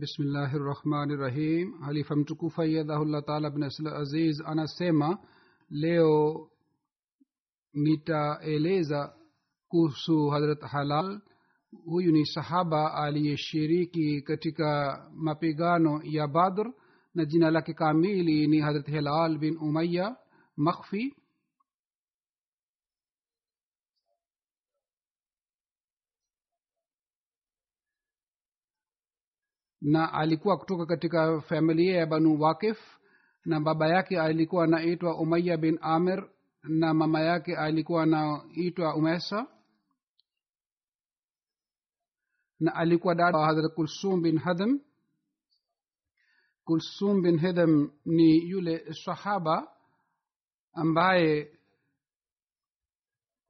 Bismillahi 0.00 0.58
rahmani 0.58 1.16
rahim 1.16 1.72
halifa 1.82 2.16
mtukufu 2.16 2.62
ayadhahullah 2.62 3.22
taala 3.24 3.50
bin 3.50 3.62
aziz 3.62 4.40
anasema 4.46 5.18
leo 5.70 6.48
nitaeleza 7.74 9.14
kuhusu 9.68 10.28
hadrat 10.28 10.62
halal. 10.62 11.20
Huyu 11.84 12.12
ni 12.12 12.26
sahaba 12.26 12.94
aliyeshiriki 12.94 14.22
katika 14.22 15.00
mapigano 15.14 16.00
ya 16.04 16.28
badr 16.28 16.72
na 17.14 17.24
jina 17.24 17.50
lake 17.50 17.74
kamili 17.74 18.46
ni 18.46 18.60
hadrat 18.60 18.86
hilal 18.86 19.38
bin 19.38 19.56
umaya 19.60 20.16
makhfi 20.56 21.14
na 29.80 30.12
alikuwa 30.12 30.58
kutoka 30.58 30.86
katika 30.86 31.40
familia 31.40 31.96
ya 31.96 32.06
banu 32.06 32.40
wakif 32.40 32.78
na 33.44 33.60
baba 33.60 33.88
yake 33.88 34.20
alikuwa 34.20 34.64
anaitwa 34.64 35.18
umaya 35.18 35.56
bin 35.56 35.78
amir 35.82 36.30
na 36.62 36.94
mama 36.94 37.20
yake 37.20 37.56
alikuwa 37.56 38.02
anaitwa 38.02 38.94
umesa 38.94 39.46
na 42.60 42.74
alikuwa 42.74 43.14
dada 43.14 43.38
wa 43.38 43.46
hadrat 43.46 43.74
kulsum 43.74 44.22
bin 44.22 44.38
hadam 44.38 44.80
kulsum 46.64 47.22
bin 47.22 47.38
hadam 47.38 47.90
ni 48.04 48.48
yule 48.50 48.94
sahaba 48.94 49.68
ambaye 50.72 51.58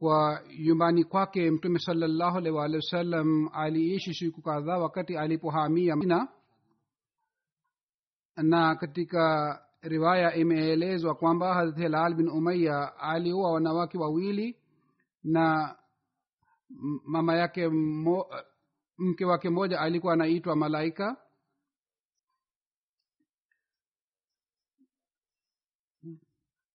kwa 0.00 0.42
nyumbani 0.58 1.04
kwake 1.04 1.50
mtume 1.50 1.78
salallahu 1.78 2.38
alaihi 2.38 2.56
waalihi 2.56 2.76
wasallam 2.76 3.48
aliishi 3.52 4.14
siku 4.14 4.42
kadhaa 4.42 4.78
wakati 4.78 5.16
alipohamia 5.16 5.96
mina. 5.96 6.28
Na 8.36 8.74
katika 8.76 9.22
riwaya 9.82 10.34
imeelezwa 10.34 11.14
kwamba 11.14 11.54
hadrat 11.54 11.76
hilal 11.78 12.14
bin 12.14 12.28
umaya 12.28 12.96
aliua 12.98 13.52
wanawake 13.52 13.98
wawili 13.98 14.56
na 15.24 15.76
mama 17.04 17.36
yake 17.36 17.68
mo, 17.68 18.26
mke 18.98 19.24
wake 19.24 19.50
mmoja 19.50 19.80
alikuwa 19.80 20.12
anaitwa 20.12 20.56
malaika. 20.56 21.16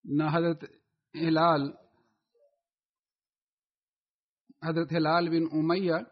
Na 0.03 0.31
hadrat 0.31 0.61
hilal 1.13 1.77
hadrat 4.65 4.89
hilal 4.89 5.29
bin 5.29 5.47
umaya 5.51 6.05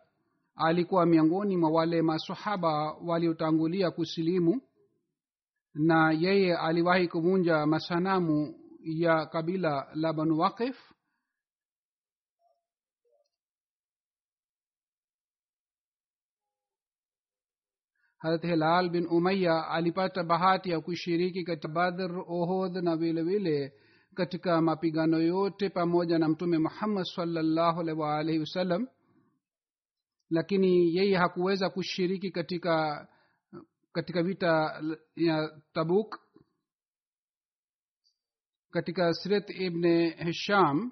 alikuwa 0.56 1.06
miongoni 1.06 1.58
mwa 1.58 1.69
wale 1.72 2.02
masahaba 2.02 2.91
waliotangulia 2.94 3.91
kusilimu 3.91 4.62
na 5.74 6.12
yeye 6.12 6.58
aliwahi 6.58 7.08
kuvunja 7.08 7.66
masanamu 7.66 8.56
ya 8.84 9.25
kabila 9.25 9.88
la 9.96 10.14
banu 10.14 10.38
waqif. 10.40 10.94
Harat 18.18 18.44
hilal 18.44 18.90
bin 18.90 19.06
umaya 19.08 19.68
alipata 19.70 20.24
bahati 20.24 20.70
ya 20.70 20.81
kushiriki 20.81 21.44
katika 21.44 21.68
badr 21.68 22.20
ohodh 22.28 22.75
na 22.78 22.96
vilevile 22.96 23.40
vile 23.40 23.74
katika 24.13 24.62
mapigano 24.62 25.19
yote 25.19 25.69
pamoja 25.69 26.19
na 26.19 26.29
mtume 26.29 26.57
muhammad 26.57 27.03
salllahu 27.16 28.06
alaihi 28.06 28.40
wasallam 28.40 28.88
lakini 30.29 30.96
yeye 30.96 31.18
hakuweza 31.18 31.69
kushiriki 31.69 32.31
katika 32.31 33.07
katika 33.91 34.23
vita 34.23 34.81
ya 35.16 35.62
tabuk 35.73 36.19
katika 38.72 39.13
siret 39.13 39.50
ibne 39.50 40.09
hisham 40.09 40.91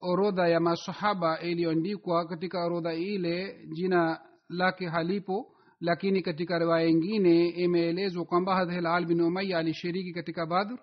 orodha 0.00 0.48
ya 0.48 0.60
masahaba 0.60 1.40
iliyoandikwa 1.40 2.26
katika 2.26 2.64
orodha 2.64 2.94
ile 2.94 3.66
jina 3.72 4.20
lake 4.48 4.86
halipo 4.88 5.50
lakini 5.80 6.22
katika 6.22 6.58
riwaya 6.58 6.86
ingine 6.86 7.48
imeelezwa 7.48 8.24
kwamba 8.24 8.54
hadh 8.54 8.70
hilal 8.70 9.06
bin 9.06 9.20
umaya 9.20 9.58
alishiriki 9.58 10.12
katika 10.12 10.46
badr 10.46 10.78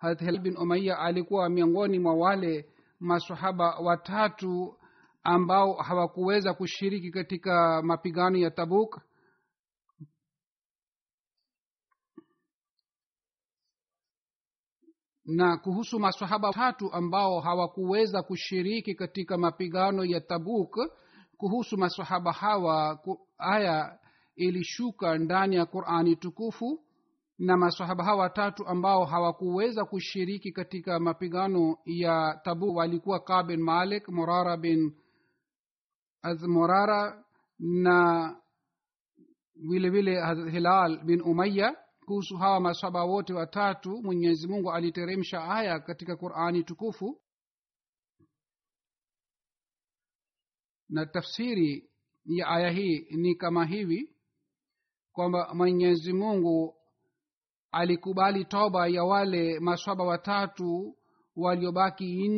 hadh 0.00 0.20
hilal 0.20 0.38
bin 0.38 0.56
umaya 0.56 0.98
alikuwa 0.98 1.48
miongoni 1.48 1.98
mwa 1.98 2.14
wale 2.14 2.68
masahaba 3.00 3.78
watatu 3.78 4.76
ambao 5.22 5.72
hawakuweza 5.74 6.54
kushiriki 6.54 7.10
katika 7.10 7.82
mapigano 7.82 8.38
ya 8.38 8.50
tabuk. 8.50 9.00
Na 15.24 15.56
kuhusu 15.58 15.98
masahaba 15.98 16.48
watatu 16.48 16.92
ambao 16.92 17.40
hawakuweza 17.40 18.22
kushiriki 18.22 18.94
katika 18.94 19.38
mapigano 19.38 20.04
ya 20.04 20.20
tabuk 20.20 20.76
kuhusu 21.36 21.76
masahaba 21.76 22.32
hawa 22.32 23.00
aya 23.38 23.98
ilishuka 24.36 25.18
ndani 25.18 25.56
ya 25.56 25.66
qurani 25.66 26.16
tukufu 26.16 26.84
na 27.40 27.56
masahaba 27.56 28.04
hawa 28.04 28.22
watatu 28.22 28.66
ambao 28.66 29.04
hawakuweza 29.04 29.84
kushiriki 29.84 30.52
katika 30.52 31.00
mapigano 31.00 31.78
ya 31.84 32.40
tabu 32.44 32.74
walikuwa 32.76 33.20
ka 33.20 33.42
bin 33.42 33.62
malik 33.62 34.08
morara 34.08 34.56
bin 34.56 34.96
morara 36.48 37.24
na 37.58 38.36
vile 39.54 39.90
vile 39.90 40.20
hilal 40.50 41.04
bin 41.04 41.20
umaya 41.22 41.76
kuhusu 42.06 42.36
hawa 42.36 42.60
masahaba 42.60 43.04
wote 43.04 43.32
watatu 43.32 44.02
mwenyezi 44.02 44.48
mungu 44.48 44.72
aliteremsha 44.72 45.44
aya 45.44 45.80
katika 45.80 46.16
qurani 46.16 46.64
tukufu 46.64 47.20
na 50.88 51.06
tafsiri 51.06 51.90
ya 52.24 52.48
aya 52.48 52.70
hii 52.70 52.98
ni 53.10 53.34
kama 53.34 53.64
hivi 53.66 54.16
kwamba 55.12 55.54
mwenyezi 55.54 56.12
mungu 56.12 56.76
alikubali 57.72 58.44
toba 58.44 58.88
ya 58.88 59.04
wale 59.04 59.60
maswaba 59.60 60.04
watatu 60.04 60.94
waliobaki 61.36 62.30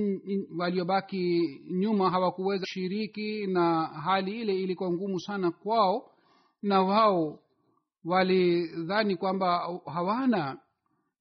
waliobaki 0.59 1.41
nyuma 1.71 2.11
hawakuweza 2.11 2.67
shiriki 2.67 3.47
na 3.47 3.85
hali 3.87 4.41
ile 4.41 4.55
ilikuwa 4.61 4.93
ngumu 4.93 5.21
sana 5.21 5.51
kwao 5.51 6.11
na 6.63 6.83
wao 6.83 7.39
walidhani 8.05 9.17
kwamba 9.17 9.81
hawana 9.95 10.59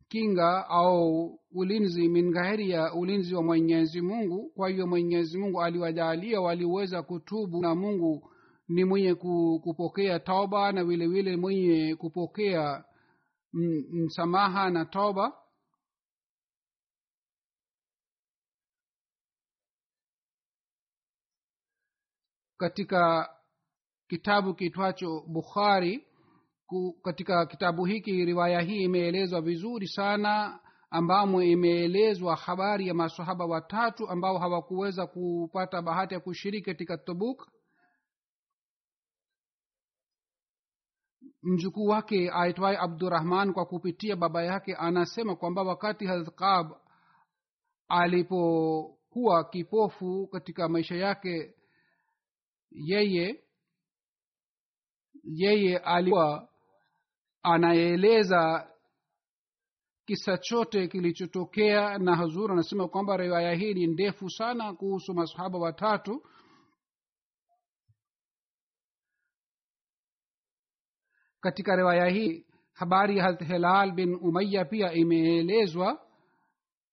kinga 0.10 0.70
au 0.70 1.40
ulinzi 1.56 2.08
min 2.08 2.36
ya 2.60 2.94
ulinzi 2.94 3.36
wa 3.36 3.44
mwenyezi 3.44 4.02
mungu. 4.02 4.52
Kwa 4.56 4.70
hiyo 4.70 4.88
mwenyezi 4.88 5.38
mungu 5.38 5.62
aliwajalia 5.62 6.42
waliweza 6.42 7.04
kutubu 7.04 7.62
na 7.62 7.76
mungu 7.76 8.30
ni 8.70 8.84
mwenye 8.86 9.16
kupokea 9.64 10.20
tauba 10.20 10.72
na 10.72 10.84
vile 10.84 11.08
vile 11.08 11.38
mwenye 11.38 11.96
kupokea 11.96 12.84
msamaha 13.54 14.70
na 14.70 14.86
toba. 14.86 15.34
Katika 22.58 23.30
kitabu 24.08 24.54
kitwacho 24.54 25.24
bukhari 25.28 26.08
katika 27.04 27.46
kitabu 27.46 27.86
hiki 27.86 28.26
riwaya 28.26 28.62
hii 28.62 28.84
imeelezwa 28.84 29.42
vizuri 29.42 29.88
sana 29.88 30.60
ambamo 30.90 31.44
imeelezwa 31.44 32.36
habari 32.36 32.88
ya 32.88 32.94
masahaba 32.94 33.46
watatu 33.46 34.10
ambao 34.10 34.38
hawakuweza 34.38 35.08
kupata 35.08 35.82
bahati 35.82 36.14
ya 36.14 36.20
kushiriki 36.20 36.66
katika 36.66 36.98
tabuk 36.98 37.48
mjukuu 41.44 41.86
wake 41.86 42.32
aitwaye 42.34 42.78
abdurahman 42.78 43.54
kwa 43.54 43.66
kupitia 43.66 44.16
baba 44.16 44.44
yake 44.44 44.76
anasema 44.76 45.36
kwamba 45.36 45.64
wakati 45.64 46.06
hazqab 46.06 46.72
alipokuwa 47.88 49.44
kipofu 49.50 50.28
katika 50.28 50.70
maisha 50.70 50.96
yake 50.96 51.54
yeye 52.72 53.44
yeye 55.24 55.78
alikuwa 55.78 56.50
anaeleza 57.44 58.68
kisa 60.06 60.38
chote 60.38 60.88
kilichotokea 60.88 61.98
na 61.98 62.16
hazur 62.16 62.52
anasema 62.52 62.88
kwamba 62.88 63.18
riwaya 63.18 63.54
hii 63.54 63.74
ni 63.74 63.88
ndefu 63.88 64.30
sana 64.30 64.74
kuhusu 64.74 65.14
masahaba 65.14 65.60
watatu 65.60 66.24
katika 71.42 71.76
riwaya 71.76 72.06
hii 72.08 72.46
habari 72.74 73.18
ya 73.18 73.38
hilal 73.48 73.92
bin 73.92 74.16
umaya 74.22 74.66
pia 74.66 74.94
imeelezwa 74.94 76.02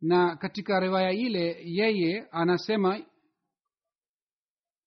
na 0.01 0.37
katika 0.37 0.81
riwaya 0.81 1.13
ile 1.13 1.57
yeye 1.65 2.27
anasema 2.31 3.01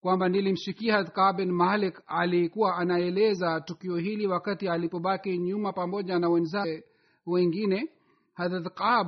kwamba 0.02 0.30
nilimsikia 0.30 0.94
hadka 0.96 1.34
bin 1.34 1.52
malik 1.52 2.02
alikuwa 2.08 2.78
anaeleza 2.78 3.62
tukio 3.62 3.98
hili 3.98 4.28
wakati 4.28 4.70
alipobaki 4.70 5.38
nyuma 5.38 5.74
pamoja 5.74 6.20
na 6.20 6.30
wenzake 6.30 6.84
wengine. 7.26 7.90
Hadrat 8.34 8.74
qab 8.74 9.08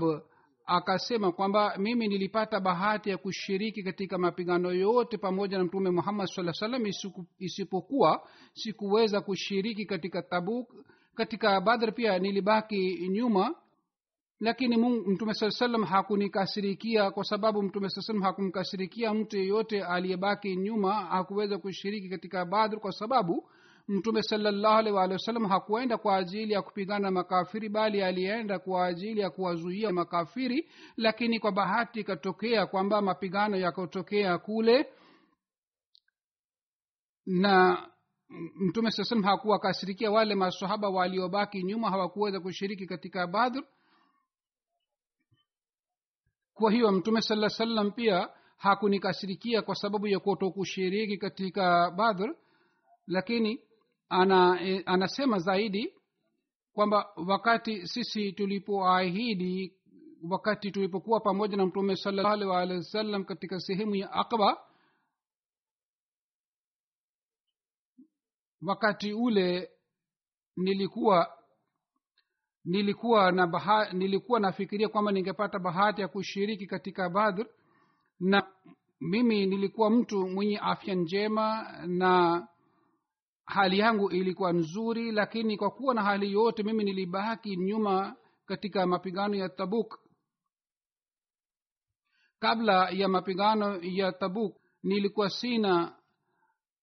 akasema 0.65 1.31
kwamba 1.31 1.77
mimi 1.77 2.07
nilipata 2.07 2.60
bahati 2.60 3.10
ya 3.10 3.18
kushiriki 3.18 3.83
katika 3.83 4.18
mapigano 4.18 4.74
yote 4.74 5.18
pamoja 5.18 5.57
na 5.57 5.63
mtume 5.63 5.89
muhammad 5.89 6.27
saa 6.27 6.54
salam 6.54 6.83
isipokuwa 7.39 8.27
sikuweza 8.54 9.21
kushiriki 9.21 9.86
katika 9.86 10.21
tabuk 10.21 10.74
katika 11.15 11.62
badr 11.62 11.94
pia 11.94 12.19
nilibaki 12.19 13.10
nyuma. 13.10 13.56
Lakini 14.39 14.77
mtume 15.07 15.33
saa 15.33 15.51
salam 15.51 15.83
hakunikasirikia 15.83 17.12
kwa 17.12 17.24
sababu 17.24 17.63
mtume 17.63 17.89
saa 17.89 18.01
salam 18.01 18.21
hakumkasirikia 18.21 19.13
mtu 19.13 19.38
yeyote 19.38 19.83
aliyebaki 19.83 20.56
nyuma 20.56 20.94
hakuweza 20.94 21.57
kushiriki 21.57 22.10
katika 22.10 22.45
badr 22.45 22.80
kwa 22.80 22.92
sababu 22.92 23.50
mtume 23.88 24.21
waalihi 24.31 24.91
wasallam 25.13 25.45
hakuenda 25.45 25.97
kwa 25.97 26.15
ajili 26.18 26.53
ya 26.53 26.62
kupigana 26.62 27.00
na 27.00 27.12
makafiri 27.12 27.69
bali 27.69 28.01
alienda 28.03 28.59
kwa 28.59 28.85
ajili 28.85 29.19
ya 29.19 29.30
kuwazuia 29.30 29.91
makafiri. 29.91 30.69
Lakini 30.97 31.39
kwa 31.39 31.51
bahati 31.51 32.00
ikatokea 32.00 32.65
kwamba 32.65 33.01
mapigano 33.01 33.57
yakotokea 33.57 34.38
kule 34.38 34.94
na 37.25 37.85
mtume 38.56 38.91
saa 38.91 39.03
salam 39.03 39.24
hakuwakasirikia 39.24 40.12
wale 40.12 40.36
masahaba 40.36 40.89
waliobaki 40.89 41.63
nyuma 41.63 41.89
hawakuweza 41.89 42.39
kushiriki 42.39 42.86
katika 42.86 43.27
badr. 43.27 43.63
Kwa 46.53 46.71
hiyo 46.71 46.91
mtume 46.91 47.21
saa 47.21 47.50
salam 47.50 47.91
pia 47.91 48.29
hakunikasirikia 48.57 49.62
kwa 49.62 49.75
sababu 49.75 50.07
ya 50.07 50.19
kuto 50.19 50.51
kushiriki 50.51 51.18
katika 51.18 51.91
badr. 51.91 52.36
Lakini 53.07 53.63
ana 54.13 54.60
e, 54.62 54.83
anasema 54.86 55.39
zaidi 55.39 55.94
kwamba 56.74 57.10
wakati 57.27 57.88
sisi 57.88 58.31
tulipoahidi 58.33 59.74
wakati 60.30 60.71
tulipokuwa 60.71 61.19
pamoja 61.19 61.57
na 61.57 61.65
mtume 61.65 61.95
salallahu 61.95 62.33
alih 62.33 62.48
waalihi 62.50 62.77
wasallam 62.77 63.25
katika 63.25 63.60
sehemu 63.60 63.95
ya 63.95 64.12
akba 64.12 64.57
wakati 68.62 69.13
ule 69.13 69.69
nilikuwa 70.57 71.38
nilikuwa 72.65 73.31
na 73.31 73.48
baha, 73.48 73.94
nilikuwa 73.94 74.39
nafikiria 74.39 74.89
kwamba 74.89 75.12
ningepata 75.12 75.60
bahati 75.60 76.01
ya 76.01 76.07
kushiriki 76.07 76.68
katika 76.68 77.10
badr 77.10 77.45
na 78.19 78.48
mimi 79.01 79.45
nilikuwa 79.45 79.89
mtu 79.89 80.27
mwenye 80.27 80.57
afya 80.60 80.95
njema 80.95 81.71
na 81.88 82.48
hali 83.45 83.80
yangu 83.80 84.12
ilikuwa 84.12 84.54
nzuri 84.54 85.12
lakini 85.12 85.57
kwa 85.57 85.72
kuwa 85.72 85.94
na 85.95 86.04
hali 86.04 86.31
yote 86.31 86.63
mimi 86.63 86.84
nilibaki 86.84 87.57
nyuma 87.57 88.16
katika 88.45 88.88
mapigano 88.88 89.36
ya 89.36 89.50
tabuk. 89.50 90.00
Kabla 92.40 92.90
ya 92.90 93.07
mapigano 93.07 93.80
ya 93.81 94.12
tabuk 94.12 94.56
nilikuwa 94.84 95.30
sina 95.30 95.95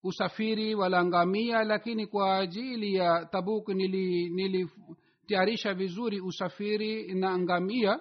usafiri 0.03 0.75
wala 0.75 1.05
ngamia 1.05 1.65
lakini 1.65 2.07
kwa 2.07 2.37
ajili 2.39 2.95
ya 2.95 3.25
tabuk 3.27 3.69
nilitayarisha 3.69 5.73
nili 5.75 5.85
vizuri 5.87 6.21
usafiri 6.21 7.15
na 7.15 7.39
ngamia. 7.39 8.01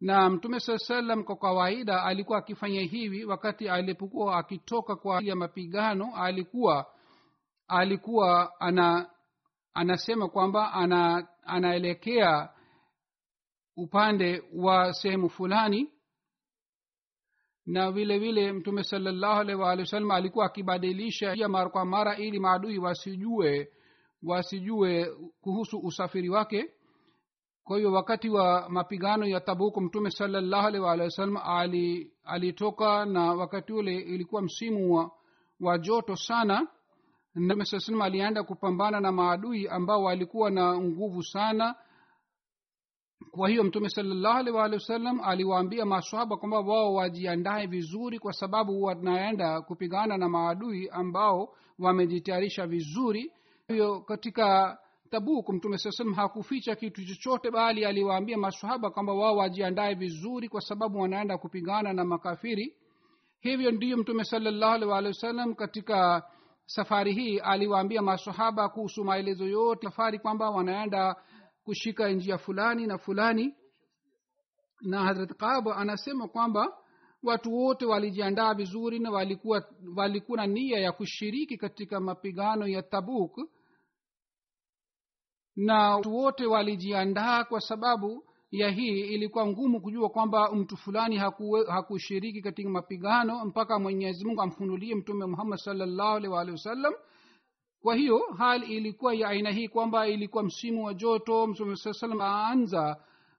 Na 0.00 0.30
mtume 0.30 0.60
saa 0.60 0.78
salam 0.78 1.24
kwa 1.24 1.36
kawaida 1.36 2.02
alikuwa 2.02 2.38
akifanya 2.38 2.80
hivi 2.80 3.24
wakati 3.24 3.68
alipokuwa 3.68 4.38
akitoka 4.38 4.96
kwa 4.96 5.20
ya 5.22 5.36
mapigano 5.36 6.16
alikuwa 6.16 6.86
alikuwa 7.70 8.60
ana 8.60 9.10
anasema 9.74 10.28
kwamba 10.28 10.72
ana 10.72 11.28
anaelekea 11.44 12.48
upande 13.76 14.42
wa 14.54 14.92
sehemu 14.92 15.28
fulani. 15.30 15.92
Na 17.66 17.92
vile 17.92 18.18
vile 18.18 18.52
mtume 18.52 18.82
salallahu 18.84 19.40
alaihi 19.40 19.60
waalihi 19.62 19.82
wasallam 19.82 20.10
alikuwa 20.10 20.46
akibadilisha 20.46 21.32
ya 21.34 21.48
mara 21.48 21.70
kwa 21.70 21.84
mara 21.84 22.16
ili 22.16 22.40
maadui 22.40 22.78
wasijue 22.78 23.72
wasijue 24.22 25.16
kuhusu 25.40 25.78
usafiri 25.78 26.28
wake. 26.28 26.70
Kwa 27.64 27.76
hiyo 27.78 27.92
wakati 27.92 28.28
wa 28.28 28.68
mapigano 28.68 29.26
ya 29.26 29.40
tabuku 29.40 29.80
mtume 29.80 30.10
salallahu 30.10 30.66
alaihi 30.66 30.84
waalihi 30.84 31.04
wasallam 31.04 31.36
ali 31.36 32.12
alitoka 32.24 33.04
na 33.04 33.34
wakati 33.34 33.72
ule 33.72 33.94
ilikuwa 33.96 34.42
msimu 34.42 34.94
wa, 34.94 35.10
wa 35.60 35.78
joto 35.78 36.16
sana 36.16 36.68
mtume 37.34 37.64
saa 37.64 37.78
salama 37.80 38.04
alienda 38.04 38.42
kupambana 38.42 39.00
na 39.00 39.12
maadui 39.12 39.68
ambao 39.68 40.02
walikuwa 40.02 40.50
na 40.50 40.78
nguvu 40.78 41.22
sana. 41.22 41.74
Kwa 43.30 43.48
hiyo 43.48 43.64
mtume 43.64 43.88
waalihi 44.50 44.80
wasallam 44.82 45.20
aliwaambia 45.20 45.84
maswahaba 45.86 46.36
kwamba 46.36 46.60
wao 46.60 46.94
wajiandae 46.94 47.66
vizuri 47.66 48.18
kwa 48.18 48.32
sababu 48.32 48.82
wanaenda 48.82 49.60
kupigana 49.62 50.18
na 50.18 50.28
maadui 50.28 50.88
ambao 50.88 51.54
wamejitayarisha 51.78 52.66
vizuri. 52.66 53.32
Hiyo 53.68 54.00
katika 54.00 54.78
tabuk 55.10 55.48
mtume 55.48 55.78
saa 55.78 55.90
salam 55.90 56.14
hakuficha 56.14 56.74
kitu 56.76 57.04
chochote 57.04 57.50
bali 57.50 57.84
aliwaambia 57.84 58.38
maswahaba 58.38 58.90
kwamba 58.90 59.12
wao 59.12 59.36
wajiandae 59.36 59.94
vizuri 59.94 60.48
kwa 60.48 60.60
sababu 60.60 60.98
wanaenda 61.00 61.38
kupigana 61.38 61.92
na 61.92 62.04
makafiri. 62.04 62.74
Hivyo 63.40 63.70
ndiyo 63.70 63.96
mtume 63.96 64.24
waalihi 64.84 65.08
wasallam 65.14 65.54
katika 65.54 66.22
safari 66.70 67.12
hii 67.14 67.38
aliwaambia 67.38 68.02
masahaba 68.02 68.68
kuhusu 68.68 69.04
maelezo 69.04 69.44
yote 69.46 69.86
safari 69.86 70.18
kwamba 70.18 70.50
wanaenda 70.50 71.16
kushika 71.64 72.08
njia 72.08 72.38
fulani 72.38 72.86
na 72.86 72.98
fulani. 72.98 73.54
Na 74.80 75.04
hadrat 75.04 75.32
qab 75.36 75.68
anasema 75.68 76.28
kwamba 76.28 76.76
watu 77.22 77.54
wote 77.54 77.86
walijiandaa 77.86 78.54
vizuri 78.54 78.98
na 78.98 79.10
walikuwa 79.10 79.64
walikuwa 79.96 80.36
na 80.38 80.46
nia 80.46 80.78
ya 80.80 80.92
kushiriki 80.92 81.56
katika 81.56 82.00
mapigano 82.00 82.66
ya 82.66 82.82
tabuk. 82.82 83.38
Na 85.56 85.96
watu 85.96 86.14
wote 86.16 86.46
walijiandaa 86.46 87.44
kwa 87.44 87.60
sababu 87.60 88.24
ya 88.50 88.70
hii 88.70 89.00
ilikuwa 89.00 89.46
ngumu 89.46 89.80
kujua 89.80 90.08
kwamba 90.08 90.52
mtu 90.52 90.76
fulani 90.76 91.16
hakushiriki 91.16 91.70
hakushiriki 91.72 92.42
katika 92.42 92.68
mapigano 92.70 93.44
mpaka 93.44 93.78
mwenyezi 93.78 94.24
mungu 94.24 94.42
amfunulie 94.42 94.94
mtume 94.94 95.26
muhammad 95.26 95.58
salllahu 95.58 96.10
alaihi 96.16 96.28
waalihi 96.28 96.52
wasallam 96.52 96.94
kwa 97.82 97.94
hiyo 97.96 98.20
hali 98.38 98.76
ilikuwa 98.76 99.14
ya 99.14 99.28
aina 99.28 99.50
hii 99.50 99.68
kwamba 99.68 100.08
ilikuwa 100.08 100.42
msimu 100.42 100.84
wa 100.84 100.94
joto 100.94 101.46
mtume 101.46 101.76
saa 101.76 101.92
salam 101.92 102.20
aanza 102.20 102.96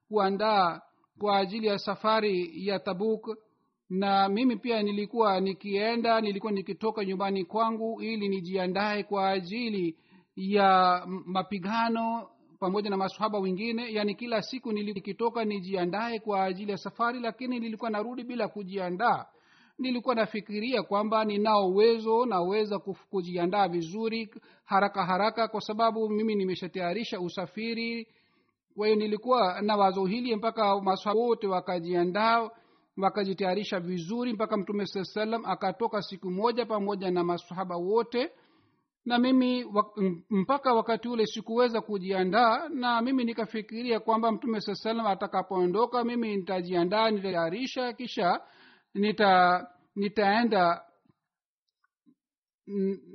kuandaa 0.08 0.82
kwa 1.20 1.38
ajili 1.38 1.68
ya 1.68 1.80
safari 1.80 2.68
ya 2.68 2.80
tabuk. 2.80 3.38
Na 3.89 4.30
mimi 4.30 4.56
pia 4.56 4.84
nilikuwa 4.84 5.39
nikienda 5.39 6.22
nilikuwa 6.22 6.51
nikitoka 6.51 7.06
nyumbani 7.06 7.46
kwangu 7.46 8.01
ili 8.01 8.30
nijiandae 8.30 9.03
kwa 9.03 9.30
ajili 9.30 9.98
ya 10.36 11.03
mapigano 11.25 12.30
pamoja 12.62 12.89
na 12.89 12.98
masahaba 12.98 13.39
wengine 13.39 13.94
yani 13.94 14.15
kila 14.15 14.41
siku 14.41 14.72
nikitoka 14.72 15.46
nijiandae 15.46 16.20
kwa 16.20 16.44
ajili 16.44 16.72
ya 16.72 16.77
safari 16.77 17.20
lakini 17.20 17.60
nilikuwa 17.60 17.89
narudi 17.89 18.24
bila 18.24 18.48
kujiandaa. 18.48 19.25
Nilikuwa 19.80 20.15
nafikiria 20.15 20.84
kwamba 20.84 21.25
ninao 21.25 21.68
uwezo 21.68 22.25
naweza 22.25 22.80
kujiandaa 22.80 23.68
vizuri 23.68 24.30
haraka 24.65 25.06
haraka 25.06 25.48
kwa 25.48 25.62
sababu 25.62 26.10
mimi 26.10 26.36
nimeshatayarisha 26.36 27.20
usafiri. 27.20 28.08
Kwa 28.75 28.88
hiyo 28.88 29.00
nilikuwa 29.00 29.62
na 29.62 29.75
wazo 29.75 30.06
hili 30.06 30.36
mpaka 30.36 30.82
masahaba 30.82 31.22
wote 31.22 31.48
wakajiandaa 31.48 32.50
wakajitayarisha 32.98 33.80
vizuri 33.80 34.34
mpaka 34.34 34.58
mtume 34.58 34.86
saa 34.86 35.03
salam 35.03 35.46
akatoka 35.46 36.01
siku 36.01 36.32
moja 36.32 36.65
pamoja 36.65 37.12
na 37.12 37.24
masahaba 37.24 37.75
wote 37.77 38.32
na 39.05 39.17
mimi 39.17 39.65
mpaka 40.29 40.74
wakati 40.74 41.08
ule 41.08 41.25
sikuweza 41.25 41.81
kujiandaa 41.81 42.70
na 42.70 43.01
mimi 43.01 43.24
nikafikiria 43.24 44.00
kwamba 44.00 44.31
mtume 44.31 44.62
saa 44.62 44.75
salam 44.75 45.05
atakapoondoka 45.08 46.03
mimi 46.03 46.36
nitajiandaa 46.38 47.12
nitatayarisha 47.12 47.93
kisha 47.93 48.41
nita 48.93 49.67
nitaenda 49.96 50.81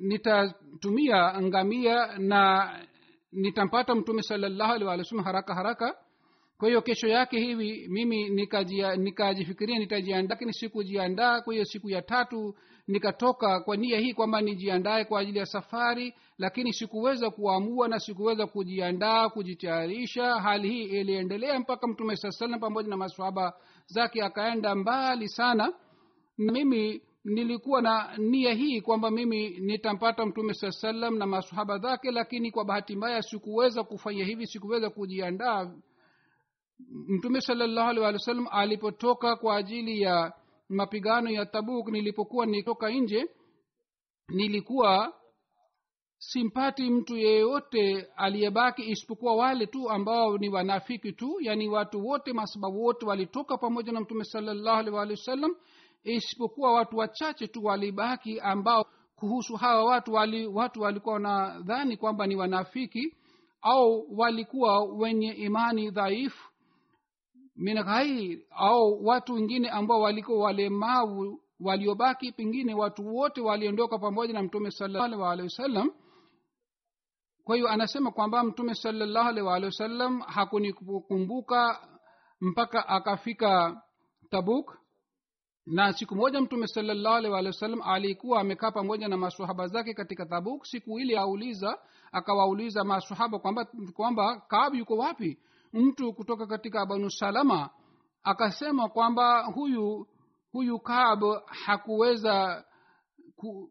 nitatumia 0.01 1.43
ngamia 1.43 2.19
na 2.19 2.71
nitampata 3.33 3.95
mtume 3.95 4.23
salallahu 4.23 4.73
alih 4.73 4.87
walih 4.89 5.05
wasallam 5.05 5.25
haraka 5.25 5.55
haraka. 5.55 5.97
Kwa 6.59 6.69
hiyo 6.69 6.83
kesho 6.83 7.09
yake 7.09 7.39
hivi 7.41 7.89
mimi 7.89 8.29
nikajifikiria 8.29 8.97
nikajifikiria 8.97 9.79
nitajiandaa 9.79 10.35
lakini 10.35 10.53
sikujiandaa. 10.53 11.41
Kwa 11.41 11.53
hiyo 11.53 11.65
siku 11.65 11.91
ya 11.91 12.03
tatu 12.03 12.55
nikatoka 12.89 13.61
kwa 13.61 13.77
nia 13.77 13.99
hii 14.01 14.15
kwamba 14.15 14.41
nijiandae 14.41 15.05
kwa 15.05 15.21
ajili 15.21 15.39
ya 15.39 15.47
safari 15.47 16.15
lakini 16.39 16.73
sikuweza 16.73 17.31
kuamua 17.31 17.89
na 17.89 18.01
sikuweza 18.01 18.47
kujiandaa 18.47 19.29
kujitayarisha. 19.29 20.35
Hali 20.41 20.69
hii 20.69 20.83
iliendelea 20.85 21.59
mpaka 21.61 21.87
mtume 21.87 22.17
saa 22.17 22.31
salam 22.31 22.61
pamoja 22.61 22.89
na 22.89 22.97
maswahaba 22.97 23.53
zake 23.87 24.23
akaenda 24.23 24.75
mbali 24.75 25.29
sana. 25.29 25.73
Na 26.39 26.53
mimi 26.53 27.03
nilikuwa 27.25 27.83
na 27.83 28.17
nia 28.19 28.53
hii 28.55 28.81
kwamba 28.81 29.11
mimi 29.11 29.49
nitampata 29.49 30.27
mtume 30.27 30.55
saa 30.55 30.71
salam 30.71 31.19
na 31.19 31.27
masahaba 31.27 31.79
zake 31.79 32.11
lakini 32.11 32.51
kwa 32.51 32.65
bahati 32.65 32.97
mbaya 32.97 33.23
sikuweza 33.23 33.85
kufanya 33.85 34.25
hivi 34.25 34.47
sikuweza 34.47 34.91
kujiandaa. 34.91 35.71
Mtume 37.09 37.41
salallahu 37.41 37.89
alih 37.91 38.03
walih 38.03 38.21
wa 38.21 38.25
sallam 38.25 38.47
alipotoka 38.51 39.37
kwa 39.37 39.57
ajili 39.57 40.01
ya 40.01 40.33
mapigano 40.69 41.31
ya 41.31 41.47
tabuk 41.47 41.89
nilipokuwa 41.89 42.47
nitoka 42.47 42.91
nje 42.91 43.27
nilikuwa 44.29 45.13
simpati 46.19 46.91
mtu 46.91 47.17
yeyote 47.17 48.07
aliyebaki 48.17 48.83
isipokuwa 48.91 49.37
wale 49.37 49.67
tu 49.67 49.91
ambao 49.91 50.39
ni 50.39 50.49
wanafiki 50.49 51.13
tu 51.13 51.37
yaani 51.41 51.69
watu 51.69 52.07
wote 52.07 52.33
masababu 52.33 52.83
wote 52.85 53.07
walitoka 53.07 53.59
pamoja 53.59 53.93
na 53.93 54.01
mtume 54.01 54.25
salallahu 54.25 54.79
alih 54.79 54.95
wa 54.95 55.01
wasallam 55.01 55.51
isipokuwa 56.05 56.73
watu 56.73 56.97
wachache 56.97 57.47
tu 57.47 57.65
walibaki 57.65 58.41
ambao 58.41 58.87
kuhusu 59.17 59.57
hawa 59.57 59.85
watu 59.85 60.13
wali, 60.13 60.47
watu 60.47 60.81
walikuwa 60.81 61.15
wanadhani 61.15 61.97
kwamba 61.97 62.27
ni 62.27 62.37
wanafiki 62.37 63.15
au 63.63 64.07
walikuwa 64.19 64.85
wenye 64.85 65.33
imani 65.33 65.91
dhaifu 65.91 66.51
min 67.57 67.83
ghairi 67.83 68.47
au 68.51 69.05
watu 69.07 69.35
wengine 69.35 69.69
ambao 69.69 70.01
walikuwa 70.01 70.39
walemavu 70.45 71.41
waliobaki 71.61 72.33
pengine 72.33 72.75
watu 72.75 73.15
wote 73.17 73.41
waliondoka 73.41 73.99
pamoja 73.99 74.33
na 74.33 74.43
mtume 74.43 74.71
salallahu 74.71 75.25
alehi 75.25 75.43
wasallam. 75.49 75.91
Kwa 77.45 77.57
hiyo 77.57 77.69
anasema 77.69 78.11
kwamba 78.11 78.45
mtume 78.45 78.75
salallahu 78.75 79.29
alehi 79.29 79.47
waalihi 79.47 79.67
wasallam 79.67 80.21
hakunikumbuka 80.21 81.89
mpaka 82.41 82.89
akafika 82.89 83.83
tabuk. 84.31 84.79
Na 85.67 85.93
siku 85.93 86.17
moja 86.17 86.41
mtume 86.41 86.67
salallahu 86.67 87.15
alehi 87.17 87.33
waalihi 87.33 87.49
wasallam 87.55 87.83
alikuwa 87.83 88.41
amekaa 88.41 88.71
pamoja 88.71 89.09
na 89.09 89.17
masahaba 89.17 89.67
zake 89.67 89.95
katika 89.95 90.27
tabuk. 90.27 90.65
Siku 90.65 90.99
ile 90.99 91.19
auliza 91.19 91.79
akawauliza 92.13 92.85
masahaba 92.85 93.39
kwamba 93.39 93.65
kwamba 93.95 94.41
kaab 94.41 94.75
yuko 94.75 94.97
wapi 94.97 95.39
mtu 95.77 96.13
kutoka 96.13 96.47
katika 96.47 96.87
banu 96.87 97.11
salama 97.11 97.71
akasema 98.23 98.89
kwamba 98.89 99.43
huyu 99.45 100.07
huyu 100.53 100.79
kab 100.79 101.23
hakuweza 101.47 102.65
ku, 103.37 103.71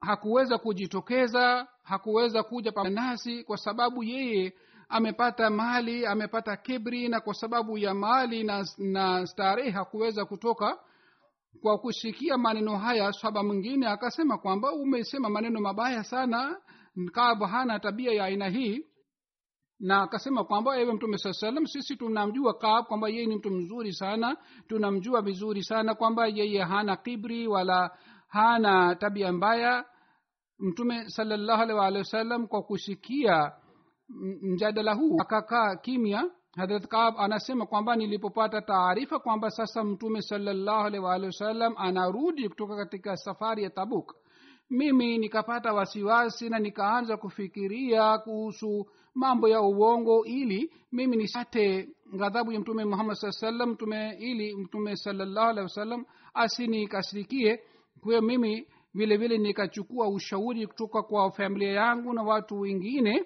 hakuweza 0.00 0.58
kujitokeza 0.58 1.66
hakuweza 1.82 2.42
kuja 2.42 2.72
nasi 2.90 3.44
kwa 3.44 3.56
sababu 3.56 4.02
yeye 4.04 4.52
amepata 4.88 5.50
mali 5.50 6.06
amepata 6.06 6.56
kibri 6.56 7.08
na 7.08 7.20
kwa 7.20 7.34
sababu 7.34 7.78
ya 7.78 7.94
mali 7.94 8.44
na, 8.44 8.66
na 8.78 9.26
starehe 9.26 9.70
hakuweza 9.70 10.24
kutoka 10.24 10.78
kwa 11.62 11.78
kusikia 11.78 12.38
maneno 12.38 12.76
haya. 12.76 13.12
Saba 13.12 13.42
mwingine 13.42 13.86
akasema 13.86 14.38
kwamba 14.38 14.72
umesema 14.72 15.28
maneno 15.30 15.60
mabaya 15.60 16.04
sana 16.04 16.56
kab 17.12 17.42
hana 17.42 17.78
tabia 17.80 18.12
ya 18.12 18.24
aina 18.24 18.48
hii 18.48 18.86
na 19.80 20.02
akasema 20.02 20.44
kwamba 20.44 20.78
ewe 20.80 20.92
mtume 20.92 21.18
saa 21.18 21.32
salam 21.32 21.66
sisi 21.66 21.96
tunamjua 21.96 22.54
kaab 22.54 22.84
kwamba 22.86 23.08
yeye 23.08 23.26
ni 23.26 23.36
mtu 23.36 23.50
mzuri 23.50 23.92
sana 23.92 24.36
tunamjua 24.68 25.22
vizuri 25.22 25.62
sana 25.62 25.94
kwamba 25.94 26.26
yeye 26.26 26.62
hana 26.62 26.96
kibri 26.96 27.48
wala 27.48 27.90
hana 28.28 28.94
tabia 28.96 29.32
mbaya. 29.32 29.84
Mtume 30.58 31.08
salallahu 31.08 31.62
alaihi 31.62 31.78
waalihi 31.80 31.98
wasallam 31.98 32.46
kwa 32.46 32.62
kusikia 32.62 33.52
mjadala 34.42 34.94
huu 34.94 35.16
akakaa 35.20 35.76
kimya. 35.76 36.30
Hadrat 36.56 36.86
kaab 36.86 37.14
anasema 37.18 37.66
kwamba 37.66 37.96
nilipopata 37.96 38.62
taarifa 38.62 39.18
kwamba 39.18 39.50
sasa 39.50 39.84
mtume 39.84 40.22
salallahu 40.22 40.86
alaihi 40.86 41.04
waalihi 41.04 41.26
wasallam 41.26 41.74
anarudi 41.76 42.48
kutoka 42.48 42.76
katika 42.76 43.16
safari 43.16 43.62
ya 43.62 43.70
tabuk 43.70 44.14
mimi 44.70 45.18
nikapata 45.18 45.72
wasiwasi 45.72 46.48
na 46.48 46.58
nikaanza 46.58 47.16
kufikiria 47.16 48.18
kuhusu 48.18 48.86
mambo 49.18 49.48
ya 49.48 49.60
uongo 49.60 50.24
ili 50.24 50.72
mimi 50.92 51.16
nisate 51.16 51.88
ghadhabu 52.16 52.52
ya 52.52 52.60
mtume 52.60 52.84
muhammad 52.84 53.16
saa 53.16 53.30
salam 53.32 53.70
mtume 53.70 54.16
ili 54.18 54.56
mtume 54.56 54.96
salallahu 54.96 55.48
alehi 55.48 55.62
wasallam 55.64 56.04
asinikasirikie 56.34 57.56
kwa 58.00 58.08
hiyo 58.12 58.22
mimi 58.22 58.68
vile 58.94 59.16
vile 59.16 59.38
nikachukua 59.38 60.08
ushauri 60.08 60.66
kutoka 60.66 61.02
kwa 61.02 61.30
familia 61.30 61.72
yangu 61.72 62.12
na 62.12 62.22
watu 62.22 62.60
wengine. 62.60 63.24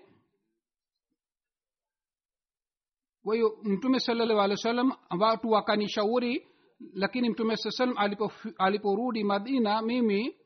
Kwa 3.22 3.34
hiyo 3.34 3.58
mtume 3.62 4.00
salallahu 4.00 4.40
alehi 4.40 4.50
wasallam 4.58 4.92
watu 5.20 5.50
wakanishauri 5.50 6.48
lakini 6.94 7.30
mtume 7.30 7.56
saa 7.56 7.70
salam 7.70 7.94
aliporudi 7.98 8.54
alipo 8.58 9.28
madina 9.28 9.82
mimi 9.82 10.36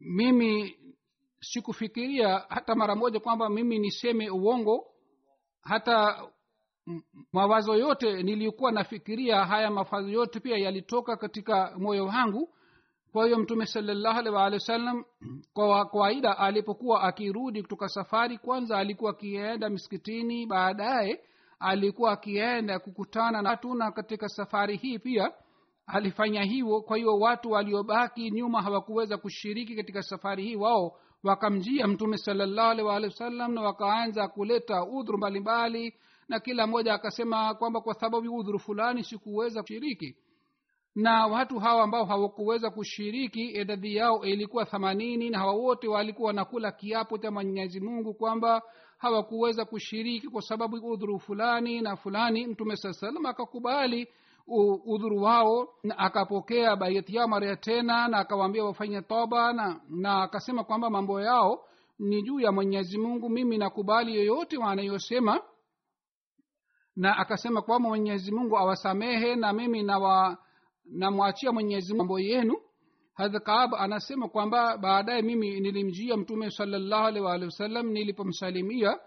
mimi 0.00 0.76
sikufikiria 1.42 2.44
hata 2.48 2.74
mara 2.74 2.94
moja 2.96 3.20
kwamba 3.20 3.48
mimi 3.48 3.78
niseme 3.78 4.30
uongo. 4.30 4.86
Hata 5.62 6.22
mawazo 7.32 7.74
yote 7.76 8.22
niliyokuwa 8.22 8.72
nafikiria 8.72 9.44
haya 9.44 9.70
mawazo 9.70 10.08
yote 10.08 10.40
pia 10.40 10.56
yalitoka 10.56 11.16
katika 11.16 11.74
moyo 11.78 12.06
wangu. 12.06 12.54
Kwa 13.12 13.24
hiyo 13.24 13.38
mtume 13.38 13.66
salallahu 13.66 14.18
alih 14.18 14.32
waalihi 14.34 14.54
wasallam 14.62 15.04
kwa 15.52 15.86
kawaida 15.86 16.38
alipokuwa 16.38 17.02
akirudi 17.02 17.62
kutoka 17.62 17.88
safari 17.88 18.38
kwanza 18.38 18.78
alikuwa 18.78 19.10
akienda 19.10 19.68
miskitini 19.70 20.46
baadaye 20.46 21.20
alikuwa 21.58 22.12
akienda 22.12 22.78
kukutana 22.78 23.42
na 23.42 23.50
watu 23.50 23.92
katika 23.94 24.28
safari 24.28 24.76
hii 24.76 24.98
pia 24.98 25.32
alifanya 25.86 26.42
hivyo. 26.42 26.80
Kwa 26.80 26.96
hiyo 26.96 27.18
watu 27.18 27.50
waliobaki 27.50 28.30
nyuma 28.30 28.62
hawakuweza 28.62 29.16
kushiriki 29.18 29.76
katika 29.76 30.02
safari 30.02 30.42
hii 30.44 30.56
wao 30.56 30.96
wakamjia 31.24 31.86
mtume 31.86 32.18
salallahu 32.18 32.86
waalihi 32.86 33.10
wasallam 33.12 33.54
na 33.54 33.60
wakaanza 33.62 34.28
kuleta 34.28 34.84
udhuru 34.84 35.18
mbalimbali 35.18 35.94
na 36.28 36.40
kila 36.40 36.66
mmoja 36.66 36.94
akasema 36.94 37.54
kwamba 37.54 37.80
kwa 37.80 37.94
sababu 37.94 38.36
udhuru 38.36 38.58
fulani 38.58 39.04
sikuweza 39.04 39.62
kushiriki. 39.62 40.16
Na 40.94 41.26
watu 41.26 41.58
hawa 41.58 41.84
ambao 41.84 42.04
hawakuweza 42.04 42.70
kushiriki 42.70 43.44
idadi 43.44 43.96
yao 43.96 44.24
ilikuwa 44.24 44.64
thamanini 44.64 45.30
na 45.30 45.38
hawa 45.38 45.52
wote 45.52 45.88
walikuwa 45.88 46.26
wanakula 46.26 46.72
kiapo 46.72 47.18
cha 47.18 47.30
mwenyezi 47.30 47.80
mungu 47.80 48.14
kwamba 48.14 48.62
hawakuweza 48.98 49.64
kushiriki 49.64 50.28
kwa 50.28 50.42
sababu 50.42 50.76
udhuru 50.92 51.18
fulani 51.18 51.80
na 51.80 51.96
fulani. 51.96 52.46
Mtume 52.46 52.76
saa 52.76 52.92
salam 52.92 53.26
akakubali 53.26 54.08
udhuru 54.86 55.22
wao 55.22 55.68
na 55.82 55.98
akapokea 55.98 56.76
baiati 56.76 57.16
yao 57.16 57.28
mara 57.28 57.46
ya 57.46 57.56
tena 57.56 58.08
na 58.08 58.18
akawaambia 58.18 58.64
wafanye 58.64 59.02
toba 59.02 59.52
na 59.52 59.80
na 59.88 60.22
akasema 60.22 60.64
kwamba 60.64 60.90
mambo 60.90 61.20
yao 61.20 61.64
ni 61.98 62.22
juu 62.22 62.40
ya 62.40 62.52
mwenyezi 62.52 62.98
mungu 62.98 63.28
mimi 63.30 63.58
nakubali 63.58 64.14
yoyote 64.16 64.56
wanayosema. 64.58 65.40
Na 66.96 67.16
akasema 67.16 67.62
kwamba 67.62 67.88
mwenyezi 67.88 68.32
mungu 68.32 68.58
awasamehe 68.58 69.36
na 69.36 69.52
mimi 69.52 69.82
nawa 69.82 70.38
namwachia 70.84 71.52
mwenyezi 71.52 71.94
mambo 71.94 72.20
yenu. 72.20 72.54
Hadhkab 73.14 73.74
anasema 73.74 74.28
kwamba 74.28 74.76
baadaye 74.78 75.22
mimi 75.22 75.60
nilimjia 75.60 76.16
mtume 76.16 76.50
salllahu 76.50 77.04
alaihi 77.06 77.20
waalihi 77.26 77.44
wasallam 77.46 77.86
nilipomsalimia 77.86 78.98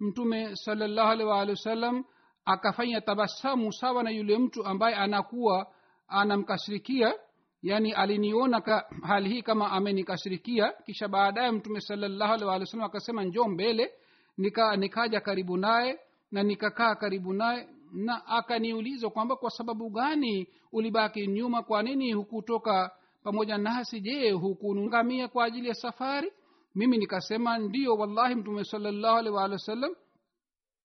mtume 0.00 0.56
salllahu 0.56 1.08
alaihi 1.10 1.30
waalihi 1.30 1.50
wasallam 1.50 2.04
akafanya 2.44 3.00
tabasamu 3.00 3.72
sawa 3.72 4.02
na 4.02 4.10
yule 4.10 4.38
mtu 4.38 4.64
ambaye 4.66 4.94
anakuwa 4.96 5.66
anamkasirikia 6.08 7.14
yaani 7.62 7.92
aliniona 7.92 8.60
ka 8.60 8.86
hali 9.02 9.28
hii 9.28 9.42
kama 9.42 9.70
amenikasirikia. 9.72 10.72
Kisha 10.86 11.08
baadaye 11.08 11.50
mtume 11.50 11.80
salallahu 11.80 12.32
alaihi 12.32 12.44
walih 12.48 12.60
wasallam 12.60 12.86
akasema 12.86 13.24
njoo 13.24 13.44
mbele. 13.48 13.92
Nika 14.38 14.76
nikaja 14.76 15.20
karibu 15.20 15.56
naye 15.56 15.98
na 16.30 16.42
nikakaa 16.42 16.94
karibu 16.94 17.32
naye 17.32 17.68
na 17.92 18.26
akaniuliza 18.26 19.10
kwamba 19.10 19.36
kwa 19.36 19.50
sababu 19.50 19.90
gani 19.90 20.48
ulibaki 20.72 21.26
nyuma? 21.26 21.62
Kwa 21.62 21.82
nini 21.82 22.12
hukutoka 22.12 22.90
pamoja 23.22 23.58
nasi? 23.58 24.00
Je 24.00 24.30
hukunungamia 24.30 25.28
kwa 25.28 25.44
ajili 25.44 25.68
ya 25.68 25.74
safari? 25.74 26.32
Mimi 26.74 26.98
nikasema 26.98 27.58
ndio 27.58 27.94
wallahi 27.94 28.34
mtume 28.34 28.64
salallahu 28.64 29.16
alaihi 29.18 29.36
waalihi 29.36 29.52
wasallam 29.52 29.94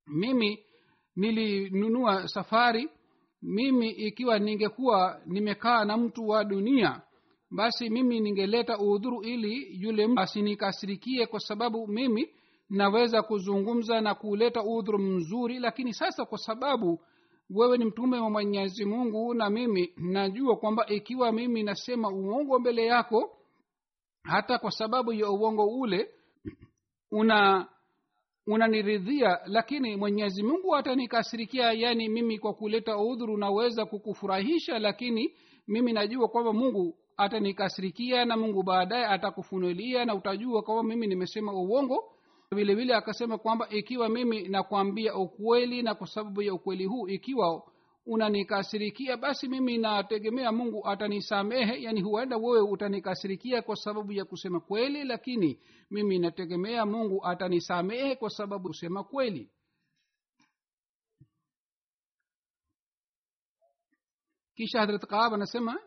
mimi 0.07 0.63
nilinunua 1.15 2.27
safari. 2.27 2.89
Mimi 3.41 3.89
ikiwa 3.89 4.39
ningekuwa 4.39 5.21
nimekaa 5.25 5.85
na 5.85 5.97
mtu 5.97 6.27
wa 6.27 6.43
dunia 6.43 7.01
basi 7.51 7.89
mimi 7.89 8.19
ningeleta 8.19 8.77
udhuru 8.77 9.21
ili 9.21 9.81
yule 9.83 10.09
asinikasirikie 10.15 11.25
kwa 11.27 11.39
sababu 11.39 11.87
mimi 11.87 12.29
naweza 12.69 13.21
kuzungumza 13.21 14.01
na 14.01 14.15
kuleta 14.15 14.63
udhuru 14.63 14.99
mzuri. 14.99 15.59
Lakini 15.59 15.93
sasa 15.93 16.25
kwa 16.25 16.37
sababu 16.37 16.99
wewe 17.49 17.77
ni 17.77 17.85
mtume 17.85 18.19
wa 18.19 18.29
mwenyezi 18.29 18.85
mungu 18.85 19.33
na 19.33 19.49
mimi 19.49 19.93
najua 19.97 20.55
kwamba 20.55 20.85
ikiwa 20.87 21.31
mimi 21.31 21.63
nasema 21.63 22.09
uongo 22.09 22.59
mbele 22.59 22.85
yako 22.85 23.37
hata 24.23 24.57
kwa 24.59 24.71
sababu 24.71 25.13
ya 25.13 25.29
uongo 25.29 25.65
ule 25.65 26.09
una 27.11 27.67
unaniridhia 28.49 29.39
lakini 29.45 29.95
mwenyezi 29.95 30.43
mungu 30.43 30.75
atanikasirikia 30.75 31.71
yani 31.73 32.09
mimi 32.09 32.39
kwa 32.39 32.53
kuleta 32.53 32.97
udhuru 32.97 33.37
naweza 33.37 33.85
kukufurahisha 33.85 34.79
lakini 34.79 35.33
mimi 35.67 35.93
najua 35.93 36.27
kwamba 36.27 36.53
mungu 36.53 36.95
atanikasirikia 37.17 38.25
na 38.25 38.37
mungu 38.37 38.63
baadaye 38.63 39.05
atakufunulia 39.05 40.05
na 40.05 40.15
utajua 40.15 40.61
kwamba 40.61 40.83
mimi 40.83 41.07
nimesema 41.07 41.53
uongo. 41.53 42.03
Vile 42.51 42.75
vile 42.75 42.95
akasema 42.95 43.37
kwamba 43.37 43.69
ikiwa 43.69 44.09
mimi 44.09 44.47
nakwambia 44.47 45.15
ukweli 45.15 45.81
na 45.81 45.95
kwa 45.95 46.07
sababu 46.07 46.41
ya 46.41 46.53
ukweli 46.53 46.85
huu 46.85 47.07
ikiwa 47.07 47.63
unanikasirikia 48.09 49.17
basi 49.17 49.47
mimi 49.47 49.77
nategemea 49.77 50.51
mungu 50.51 50.87
atanisamehe. 50.87 51.81
Yani 51.81 52.01
huenda 52.01 52.37
wewe 52.37 52.61
utanikasirikia 52.61 53.61
kwa 53.61 53.75
sababu 53.75 54.11
ya 54.11 54.25
kusema 54.25 54.59
kweli 54.59 55.03
lakini 55.03 55.59
mimi 55.91 56.19
nategemea 56.19 56.85
mungu 56.85 57.25
atanisamehe 57.25 58.15
kwa 58.15 58.29
sababu 58.29 58.67
kusema 58.67 59.03
kweli. 59.03 59.51
Kisha 64.55 64.79
hadrat 64.79 65.05
kaab 65.05 65.33
anasema 65.33 65.79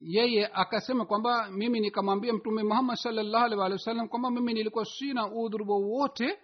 yeye 0.00 0.46
akasema 0.46 1.06
kwamba 1.06 1.50
mimi 1.50 1.80
nikamwambia 1.80 2.32
mtume 2.32 2.62
muhammad 2.62 2.96
salllahu 2.96 3.44
alhi 3.44 3.56
walih 3.56 3.72
wa 3.76 3.84
sallam 3.84 4.08
kwamba 4.08 4.30
mimi 4.30 4.54
nilikuwa 4.54 4.84
sina 4.84 5.32
udhuru 5.32 5.68
wowote 5.70 6.38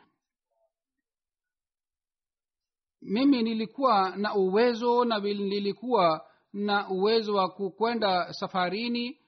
mimi 3.02 3.42
nilikuwa 3.42 4.16
na 4.16 4.34
uwezo 4.34 5.04
na 5.04 5.18
nilikuwa 5.18 6.24
na 6.52 6.88
uwezo 6.90 7.34
wa 7.34 7.48
kukwenda 7.48 8.32
safarini. 8.32 9.18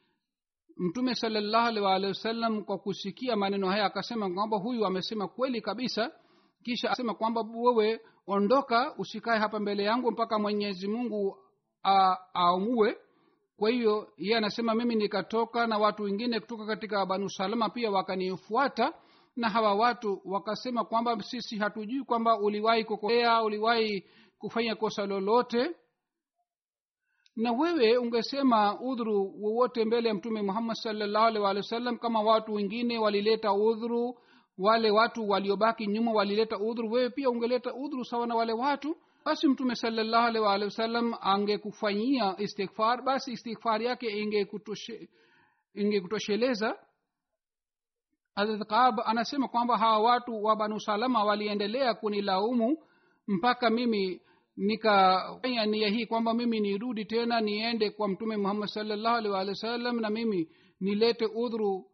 Mtume 0.77 1.15
salllahu 1.15 1.67
alih 1.89 2.09
wasallam 2.09 2.65
kwa 2.65 2.79
kusikia 2.79 3.37
maneno 3.37 3.69
haya 3.69 3.85
akasema 3.85 4.31
kwamba 4.31 4.57
huyu 4.57 4.87
amesema 4.87 5.29
kweli 5.29 5.61
kabisa. 5.61 6.13
Kisha 6.63 6.91
asema 6.91 7.15
kwamba 7.15 7.45
wewe 7.55 8.01
ondoka 8.27 8.95
usikae 8.99 9.39
hapa 9.39 9.61
mbele 9.61 9.85
yangu 9.85 10.11
mpaka 10.11 10.39
mwenyezi 10.39 10.89
mungu 10.89 11.39
aamue. 11.85 12.97
Kwa 13.57 13.71
hiyo 13.71 14.09
yeye 14.17 14.37
anasema 14.37 14.75
mimi 14.75 14.95
nikatoka 14.95 15.67
na 15.67 15.79
watu 15.79 16.03
wengine 16.03 16.41
kutoka 16.41 16.67
katika 16.67 17.07
banu 17.07 17.31
salama 17.31 17.69
pia 17.71 17.91
wakanifuata 17.91 18.93
na 19.37 19.49
hawa 19.49 19.75
watu 19.75 20.21
wakasema 20.25 20.85
kwamba 20.85 21.23
sisi 21.23 21.59
hatujui 21.59 22.05
kwamba 22.05 22.39
uliwahi 22.39 22.85
kukosea 22.85 23.43
uliwahi 23.43 24.05
kufanya 24.39 24.75
kosa 24.75 25.07
lolote. 25.07 25.71
Na 27.37 27.53
wewe 27.53 27.97
ungesema 27.97 28.81
udhuru 28.81 29.35
wowote 29.43 29.85
mbele 29.85 30.09
ya 30.09 30.15
mtume 30.15 30.43
muhammad 30.43 30.77
salllahu 30.77 31.27
alih 31.27 31.43
wa 31.43 31.63
sallam 31.63 31.99
kama 31.99 32.23
watu 32.23 32.53
wengine 32.55 32.99
walileta 32.99 33.53
udhuru 33.53 34.19
wale 34.59 34.91
watu 34.91 35.29
waliobaki 35.29 35.87
nyuma 35.87 36.13
walileta 36.13 36.59
udhuru 36.59 36.91
wewe 36.91 37.11
pia 37.11 37.31
ungeleta 37.31 37.75
udhuru 37.75 38.05
sawa 38.05 38.27
na 38.27 38.35
wale 38.35 38.53
watu? 38.53 38.97
Basi 39.25 39.49
mtume 39.49 39.75
salllahu 39.77 40.27
alih 40.27 40.43
waalihi 40.43 40.65
wasallam 40.65 41.15
angekufanyia 41.21 42.35
istighfar 42.39 43.03
basi 43.03 43.33
istighfar 43.33 43.83
yake 43.83 44.07
ingekutosheleza. 45.75 46.67
inge 46.67 46.77
hazrat 48.35 48.69
kaab 48.69 49.01
anasema 49.05 49.49
kwamba 49.49 49.79
hawa 49.79 49.99
watu 49.99 50.45
wa 50.45 50.57
banu 50.57 50.81
salama 50.81 51.25
waliendelea 51.25 51.95
kunilaumu 51.95 52.77
mpaka 53.29 53.71
mimi 53.71 54.21
nikafanya 54.57 55.67
nia 55.67 55.89
hii 55.89 56.07
kwamba 56.07 56.35
mimi 56.35 56.61
nirudi 56.61 57.05
tena 57.05 57.41
niende 57.41 57.91
kwa 57.91 58.09
mtume 58.09 58.37
muhammad 58.37 58.69
salllahu 58.69 59.17
alih 59.17 59.33
wa 59.33 59.39
wasallam 59.39 60.01
na 60.01 60.11
mimi 60.11 60.49
nilete 60.81 61.27
udhuru. 61.27 61.87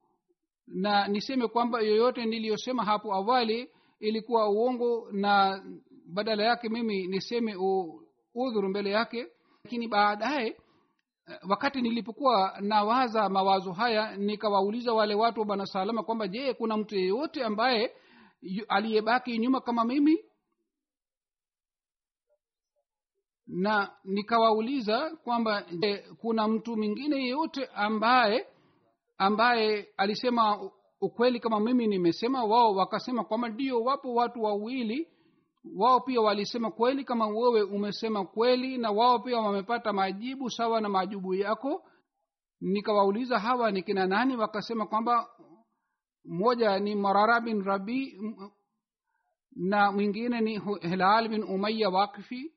Na 0.66 1.08
niseme 1.08 1.48
kwamba 1.48 1.80
yoyote 1.80 2.24
niliyosema 2.24 2.84
hapo 2.84 3.14
awali 3.14 3.70
ilikuwa 4.00 4.48
uongo 4.50 5.08
na 5.12 5.62
badala 6.06 6.44
yake 6.44 6.68
mimi 6.68 7.06
niseme 7.06 7.56
udhuru 8.34 8.68
mbele 8.68 8.90
yake. 8.90 9.26
Lakini 9.64 9.88
baadaye 9.88 10.56
wakati 11.48 11.82
nilipokuwa 11.82 12.58
nawaza 12.60 13.28
mawazo 13.28 13.72
haya 13.72 14.16
nikawauliza 14.16 14.92
wale 14.94 15.14
watu 15.14 15.40
wa 15.40 15.46
bwana 15.46 15.66
salama 15.66 16.02
kwamba 16.02 16.28
je 16.28 16.54
kuna 16.54 16.76
mtu 16.76 16.94
yeyote 16.96 17.44
ambaye 17.44 17.92
aliyebaki 18.68 19.38
nyuma 19.38 19.60
kama 19.60 19.84
mimi? 19.84 20.18
Na 23.46 23.90
nikawauliza 24.04 25.16
kwamba 25.24 25.62
je 25.78 26.04
kuna 26.20 26.48
mtu 26.48 26.76
mwingine 26.76 27.16
yeyote 27.16 27.66
ambaye 27.74 28.46
ambaye 29.18 29.88
alisema 29.96 30.70
ukweli 31.00 31.40
kama 31.40 31.60
mimi 31.60 31.86
nimesema? 31.86 32.44
Wao 32.44 32.74
wakasema 32.74 33.24
kwamba 33.24 33.48
ndio 33.48 33.82
wapo 33.82 34.14
watu 34.14 34.42
wawili 34.42 35.08
wao 35.74 36.00
pia 36.00 36.20
walisema 36.20 36.70
kweli 36.70 37.04
kama 37.04 37.26
wewe 37.26 37.62
umesema 37.62 38.24
kweli 38.24 38.78
na 38.78 38.90
wao 38.90 39.18
pia 39.18 39.38
wamepata 39.38 39.92
majibu 39.92 40.50
sawa 40.50 40.80
na 40.80 40.88
majibu 40.88 41.34
yako. 41.34 41.84
Nikawauliza 42.60 43.38
hawa 43.38 43.70
ni 43.70 43.82
kina 43.82 44.06
nani? 44.06 44.36
Wakasema 44.36 44.86
kwamba 44.86 45.28
mmoja 46.24 46.78
ni 46.78 46.94
marara 46.94 47.40
bin 47.40 47.62
rabi 47.64 48.18
na 49.56 49.92
mwingine 49.92 50.40
ni 50.40 50.60
hilal 50.80 51.28
bin 51.28 51.42
umaya 51.42 51.88
wakfi 51.90 52.52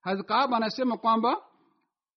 hazkab 0.00 0.54
anasema 0.54 0.96
kwamba 0.98 1.42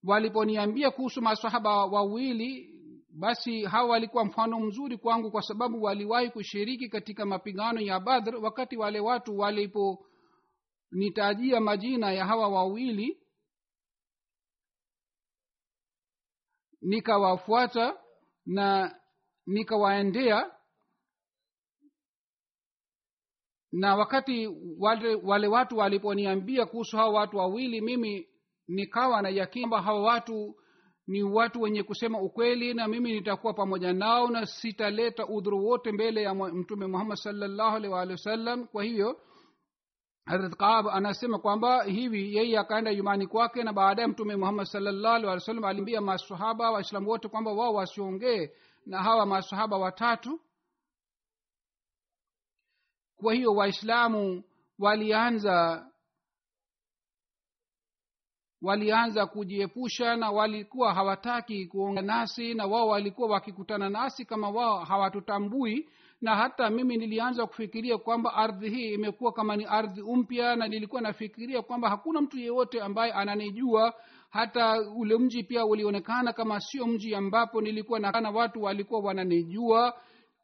waliponiambia 0.03 0.91
kuhusu 0.91 1.21
masahaba 1.21 1.85
wawili 1.85 2.78
basi 3.19 3.63
hawa 3.63 3.89
walikuwa 3.89 4.25
mfano 4.25 4.59
mzuri 4.59 4.97
kwangu 4.97 5.31
kwa 5.31 5.41
sababu 5.41 5.83
waliwahi 5.83 6.29
kushiriki 6.29 6.89
katika 6.89 7.25
mapigano 7.25 7.81
ya 7.81 7.99
badr 7.99 8.35
wakati 8.35 8.77
wale 8.77 8.99
watu 8.99 9.37
waliponitajia 9.37 11.59
majina 11.61 12.11
ya 12.11 12.25
hawa 12.25 12.47
wawili. 12.47 13.21
Nikawafuata 16.81 17.97
na 18.45 18.99
nikawaendea. 19.45 20.51
Na 23.71 23.95
wakati 23.95 24.47
wale, 24.79 25.15
wale 25.15 25.47
watu 25.47 25.77
waliponiambia 25.77 26.65
kuhusu 26.65 26.97
hawa 26.97 27.19
watu 27.19 27.37
wawili 27.37 27.81
mimi 27.81 28.29
nikawa 28.67 29.21
na 29.21 29.29
yakini 29.29 29.67
kwamba 29.69 29.81
hawa 29.81 30.01
watu 30.01 30.55
ni 31.09 31.23
watu 31.23 31.61
wenye 31.61 31.83
kusema 31.83 32.21
ukweli 32.21 32.73
na 32.73 32.87
mimi 32.87 33.11
nitakuwa 33.13 33.53
pamoja 33.53 33.93
nao 33.93 34.27
na 34.27 34.45
sitaleta 34.45 35.27
udhuru 35.27 35.65
wote 35.65 35.91
mbele 35.91 36.21
ya 36.21 36.33
mtume 36.35 36.87
muhammad 36.87 37.17
salllahu 37.17 37.75
alih 37.75 37.91
waalihi 37.91 38.11
wasallam. 38.11 38.67
Kwa 38.67 38.83
hivyo 38.83 39.21
harat 40.25 40.55
kaab 40.55 40.87
anasema 40.87 41.39
kwamba 41.39 41.83
hivi 41.83 42.35
yeye 42.35 42.57
akaenda 42.59 42.95
nyumbani 42.95 43.27
kwake 43.27 43.63
na 43.63 43.73
baadaye 43.73 44.07
mtume 44.07 44.35
muhammad 44.35 44.65
salllahu 44.65 45.15
alih 45.15 45.27
walih 45.27 45.41
wasallam 45.41 45.63
aliambia 45.63 46.01
masahaba 46.01 46.71
waislamu 46.71 47.09
wote 47.09 47.27
kwamba 47.27 47.51
wao 47.53 47.73
wasiongee 47.73 48.49
na 48.85 49.03
hawa 49.03 49.25
masahaba 49.25 49.77
watatu. 49.77 50.39
Kwa 53.15 53.33
hiyo 53.33 53.51
waislamu 53.55 54.43
walianza 54.79 55.88
walianza 58.61 59.25
kujiepusha 59.25 60.15
na 60.15 60.31
walikuwa 60.31 60.93
hawataki 60.93 61.65
kuonga 61.65 62.01
nasi 62.01 62.53
na 62.53 62.65
wao 62.65 62.87
walikuwa 62.87 63.29
wakikutana 63.29 63.89
nasi 63.89 64.25
kama 64.25 64.49
wao 64.49 64.79
hawatutambui. 64.79 65.89
Na 66.21 66.35
hata 66.35 66.69
mimi 66.69 66.97
nilianza 66.97 67.45
kufikiria 67.47 67.97
kwamba 67.97 68.33
ardhi 68.33 68.69
hii 68.69 68.93
imekuwa 68.93 69.31
kama 69.33 69.55
ni 69.55 69.65
ardhi 69.65 70.01
mpya 70.15 70.55
na 70.55 70.67
nilikuwa 70.67 71.01
nafikiria 71.01 71.61
kwamba 71.61 71.89
hakuna 71.89 72.21
mtu 72.21 72.37
yeyote 72.39 72.81
ambaye 72.81 73.11
ananijua. 73.13 73.93
Hata 74.29 74.81
ule 74.97 75.17
mji 75.17 75.43
pia 75.43 75.65
ulionekana 75.65 76.33
kama 76.33 76.59
sio 76.59 76.87
mji 76.87 77.15
ambapo 77.15 77.61
nilikuwa 77.61 77.99
nakana 77.99 78.29
watu 78.31 78.63
walikuwa 78.63 78.99
wananijua. 79.01 79.93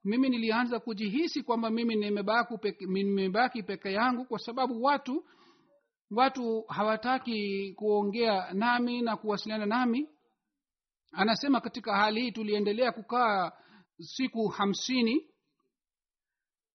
Mimi 0.03 0.29
nilianza 0.29 0.79
kujihisi 0.79 1.43
kwamba 1.43 1.69
mimi 1.69 1.95
nimebaki 1.95 2.57
peke, 2.57 2.85
nimebaki 2.85 3.63
peke 3.63 3.93
yangu 3.93 4.25
kwa 4.25 4.39
sababu 4.39 4.83
watu 4.83 5.23
watu 6.11 6.61
hawataki 6.67 7.73
kuongea 7.73 8.53
nami 8.53 9.01
na 9.01 9.17
kuwasiliana 9.17 9.65
nami. 9.65 10.09
Anasema 11.11 11.61
katika 11.61 11.95
hali 11.97 12.21
hii 12.21 12.31
tuliendelea 12.31 12.91
kukaa 12.91 13.51
siku 13.99 14.47
hamsini 14.47 15.27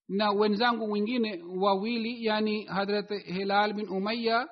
na 0.09 0.31
wenzangu 0.31 0.91
wengine 0.93 1.43
wawili 1.57 2.25
yani 2.25 2.65
hadrat 2.65 3.25
hilal 3.25 3.73
bin 3.73 3.89
umaya 3.89 4.49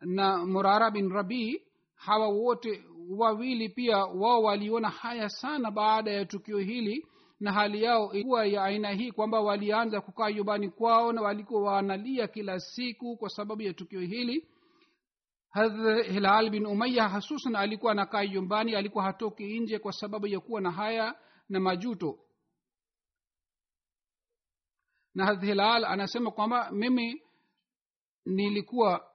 na 0.00 0.46
murara 0.46 0.90
bin 0.90 1.10
rabii 1.12 1.62
hawa 1.94 2.28
wote 2.28 2.84
wawili 3.18 3.68
pia 3.68 3.96
wao 3.98 4.42
waliona 4.42 4.88
haya 4.88 5.28
sana 5.28 5.70
baada 5.70 6.10
ya 6.10 6.24
tukio 6.24 6.58
hili 6.58 7.06
na 7.44 7.52
hali 7.52 7.82
yao 7.82 8.12
ilikuwa 8.12 8.46
ya 8.46 8.64
aina 8.64 8.90
hii 8.90 9.12
kwamba 9.12 9.40
walianza 9.40 10.00
kukaa 10.00 10.30
nyumbani 10.30 10.70
kwao 10.70 11.12
na 11.12 11.22
walikuwa 11.22 11.72
wanalia 11.72 12.28
kila 12.28 12.60
siku 12.60 13.16
kwa 13.16 13.28
sababu 13.28 13.62
ya 13.62 13.74
tukio 13.74 14.00
hili. 14.00 14.48
Hilal 16.12 16.50
bin 16.50 16.66
umaya 16.66 17.08
hasusan 17.08 17.56
alikuwa 17.56 17.92
anakaa 17.92 18.26
nyumbani 18.26 18.74
alikuwa 18.74 19.04
hatoki 19.04 19.60
nje 19.60 19.78
kwa 19.78 19.92
sababu 19.92 20.26
ya 20.26 20.40
kuwa 20.40 20.60
na 20.60 20.70
haya 20.70 21.14
na 21.48 21.60
majuto. 21.60 22.18
Na 25.14 25.40
hilal 25.40 25.84
anasema 25.84 26.30
kwamba 26.30 26.70
mimi 26.70 27.22
nilikuwa 28.26 29.10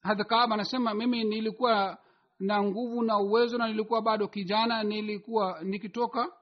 hadhkab 0.00 0.52
anasema 0.52 0.94
mimi 0.94 1.24
nilikuwa 1.24 1.98
na 2.38 2.62
nguvu 2.62 3.02
na 3.02 3.18
uwezo 3.18 3.58
na 3.58 3.68
nilikuwa 3.68 4.02
bado 4.02 4.28
kijana 4.28 4.82
nilikuwa 4.82 5.62
nikitoka 5.62 6.39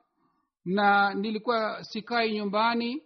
na 0.64 1.14
nilikuwa 1.14 1.85
sikai 1.85 2.33
nyumbani 2.33 3.03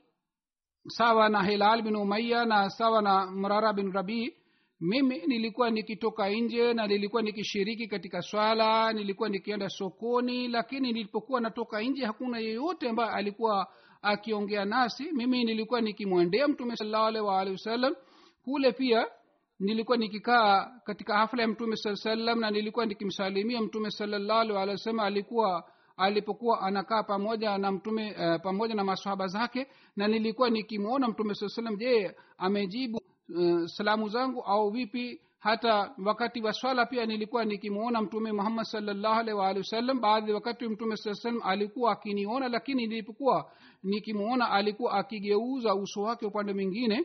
sawa 0.89 1.29
na 1.29 1.43
hilal 1.43 1.83
bin 1.83 1.97
umaya 1.97 2.45
na 2.45 2.71
sawa 2.71 3.03
na 3.03 3.27
mrara 3.27 3.73
bin 3.73 3.93
rabii 3.93 4.35
mimi 4.81 5.23
nilikuwa 5.27 5.71
nikitoka 5.71 6.29
nje 6.29 6.75
na 6.75 6.87
nilikuwa 6.87 7.23
nikishiriki 7.23 7.87
katika 7.89 8.23
swala 8.23 8.93
nilikuwa 8.93 9.29
nikienda 9.29 9.69
sokoni 9.69 10.49
lakini 10.49 10.93
nilipokuwa 10.93 11.41
natoka 11.41 11.81
nje 11.81 12.05
hakuna 12.05 12.39
yeyote 12.39 12.89
ambaye 12.89 13.11
alikuwa 13.11 13.69
akiongea 14.03 14.65
nasi. 14.65 15.13
Mimi 15.13 15.45
nilikuwa 15.45 15.81
nikimwendea 15.81 16.49
mtume 16.49 16.77
salallahu 16.77 17.27
wasallam. 17.51 17.95
Kule 18.45 18.73
pia 18.73 19.07
nilikuwa 19.61 19.97
nikikaa 19.97 20.81
katika 20.85 21.19
hafla 21.19 21.43
ya 21.43 21.49
mtume 21.49 21.77
saa 21.77 21.97
salam 21.97 22.41
na 22.41 22.51
nilikuwa 22.51 22.87
nikimsalimia 22.87 23.61
mtume 23.63 23.91
salallahu 23.91 24.41
alaihi 24.41 24.71
wasallam. 24.71 25.01
Alikuwa 25.01 25.65
alipokuwa 26.03 26.61
anakaa 26.61 27.03
pamoja 27.03 27.59
na 27.59 27.73
mtume 27.73 28.13
uh, 28.19 28.43
pamoja 28.43 28.75
na 28.75 28.85
masahaba 28.85 29.27
zake 29.27 29.67
na 29.97 30.09
nilikuwa 30.09 30.51
nikimwona 30.51 31.09
mtume 31.09 31.35
saa 31.35 31.49
salam 31.49 31.77
je 31.77 32.15
amejibu 32.39 33.01
uh, 33.37 33.65
salamu 33.67 34.09
zangu 34.09 34.41
au 34.43 34.71
vipi? 34.71 35.21
Hata 35.39 35.95
wakati 36.05 36.41
wa 36.43 36.53
swala 36.53 36.87
pia 36.87 37.07
nilikuwa 37.07 37.45
nikimwona 37.45 38.03
mtume 38.03 38.33
muhammad 38.33 38.65
salllahu 38.65 39.39
waalihi 39.39 39.59
wasallam 39.59 40.01
baadhi 40.01 40.33
wakati 40.33 40.69
mtume 40.69 40.97
saa 40.97 41.15
salam 41.15 41.41
alikuwa 41.45 41.93
akiniona 41.93 42.49
lakini 42.49 42.87
nilipokuwa 42.87 43.51
nikimwona 43.83 44.51
alikuwa 44.51 44.93
akigeuza 44.93 45.75
uso 45.75 46.03
wake 46.03 46.27
upande 46.27 46.53
mwingine 46.55 47.05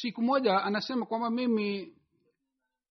siku 0.00 0.22
moja 0.22 0.62
anasema 0.62 1.06
kwamba 1.06 1.30
mimi 1.30 1.94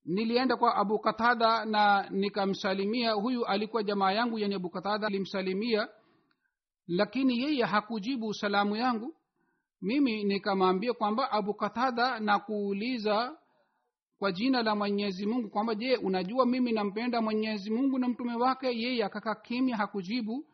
nilienda 0.05 0.57
kwa 0.57 0.75
abu 0.75 0.99
katada 0.99 1.65
na 1.65 2.09
nikamsalimia. 2.09 3.11
Huyu 3.11 3.45
alikuwa 3.45 3.83
jamaa 3.83 4.11
yangu 4.11 4.39
yani 4.39 4.55
abu 4.55 4.69
katada 4.69 5.07
alimsalimia 5.07 5.87
lakini 6.87 7.39
yeye 7.39 7.63
hakujibu 7.65 8.33
salamu 8.33 8.75
yangu. 8.75 9.15
Mimi 9.81 10.23
nikamwambia 10.23 10.93
kwamba 10.93 11.31
abu 11.31 11.53
katada 11.53 12.19
na 12.19 12.39
kuuliza 12.39 13.37
kwa 14.19 14.31
jina 14.31 14.63
la 14.63 14.75
mwenyezi 14.75 15.25
mungu 15.25 15.49
kwamba 15.49 15.75
je 15.75 15.95
unajua 15.95 16.45
mimi 16.45 16.71
nampenda 16.71 17.21
mwenyezi 17.21 17.71
mungu 17.71 17.99
na 17.99 18.07
mtume 18.07 18.35
wake? 18.35 18.67
Yeye 18.67 19.03
akakaa 19.03 19.35
kimya 19.35 19.77
hakujibu 19.77 20.45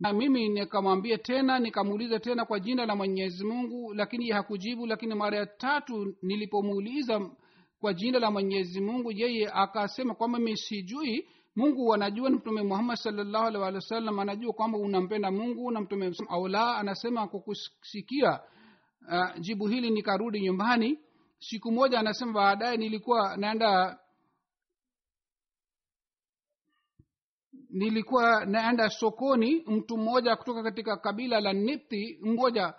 na 0.00 0.12
mimi 0.12 0.48
nikamwambia 0.48 1.18
tena 1.18 1.58
nikamuuliza 1.58 2.18
tena 2.20 2.44
kwa 2.44 2.60
jina 2.60 2.86
la 2.86 2.96
mwenyezi 2.96 3.44
mungu 3.44 3.94
lakini 3.94 4.30
hakujibu. 4.30 4.86
Lakini 4.86 5.14
mara 5.14 5.36
ya 5.38 5.46
tatu 5.46 6.14
nilipomuuliza 6.22 7.30
kwa 7.80 7.94
jina 7.94 8.18
la 8.18 8.30
mwenyezi 8.30 8.80
mungu 8.80 9.12
yeye 9.12 9.50
akasema 9.52 10.14
kwamba 10.14 10.38
mi 10.38 10.56
sijui. 10.56 11.28
Mungu 11.56 11.94
anajua 11.94 12.30
mtume 12.30 12.62
muhammad 12.62 12.96
salllahu 12.96 13.46
alih 13.46 13.60
walih 13.60 13.80
wa 14.16 14.22
anajua 14.22 14.52
kwamba 14.52 14.78
unampenda 14.78 15.30
mungu 15.30 15.70
na 15.70 15.80
mtume 15.80 16.12
au 16.28 16.48
la 16.48 16.76
anasema 16.76 17.28
kwa 17.28 17.40
uh, 19.12 19.40
jibu 19.40 19.66
hili 19.66 19.90
nikarudi 19.90 20.40
nyumbani. 20.40 20.98
Siku 21.38 21.72
moja 21.72 21.98
anasema 22.00 22.32
baadaye 22.32 22.76
nilikuwa 22.76 23.36
naenda 23.36 23.98
nilikuwa 27.78 28.44
naenda 28.44 28.90
sokoni 28.90 29.64
mtu 29.66 29.98
mmoja 29.98 30.36
kutoka 30.36 30.62
katika 30.62 30.96
kabila 30.96 31.40
la 31.40 31.52
nipti 31.52 32.18
mmoja 32.22 32.74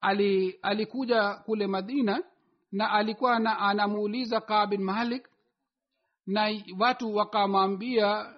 ali, 0.00 0.58
alikuja 0.62 1.34
kule 1.34 1.66
madina 1.66 2.22
na 2.72 2.90
alikuwa 2.90 3.38
na 3.38 3.58
anamuuliza 3.58 4.40
kaa 4.40 4.66
bin 4.66 4.82
malik 4.82 5.28
na 6.26 6.50
watu 6.78 7.14
wakamwambia 7.14 8.34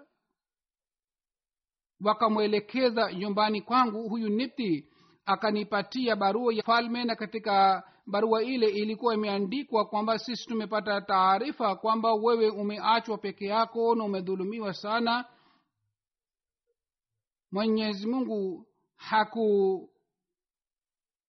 wakamwelekeza 2.04 3.12
nyumbani 3.12 3.60
kwangu 3.62 4.08
huyu 4.08 4.28
nipti 4.28 4.88
akanipatia 5.26 6.16
barua 6.16 6.54
ya 6.54 6.62
falme 6.62 7.04
na 7.04 7.16
katika 7.16 7.82
barua 8.06 8.42
ile 8.42 8.68
ilikuwa 8.68 9.14
imeandikwa 9.14 9.84
kwamba 9.84 10.18
sisi 10.18 10.46
tumepata 10.48 11.00
taarifa 11.00 11.76
kwamba 11.76 12.14
wewe 12.14 12.48
umeachwa 12.50 13.18
peke 13.18 13.46
yako 13.46 13.94
na 13.94 14.04
umedhulumiwa 14.04 14.72
sana 14.72 15.24
mwenyezi 17.54 18.06
mungu 18.06 18.66
haku 18.96 19.90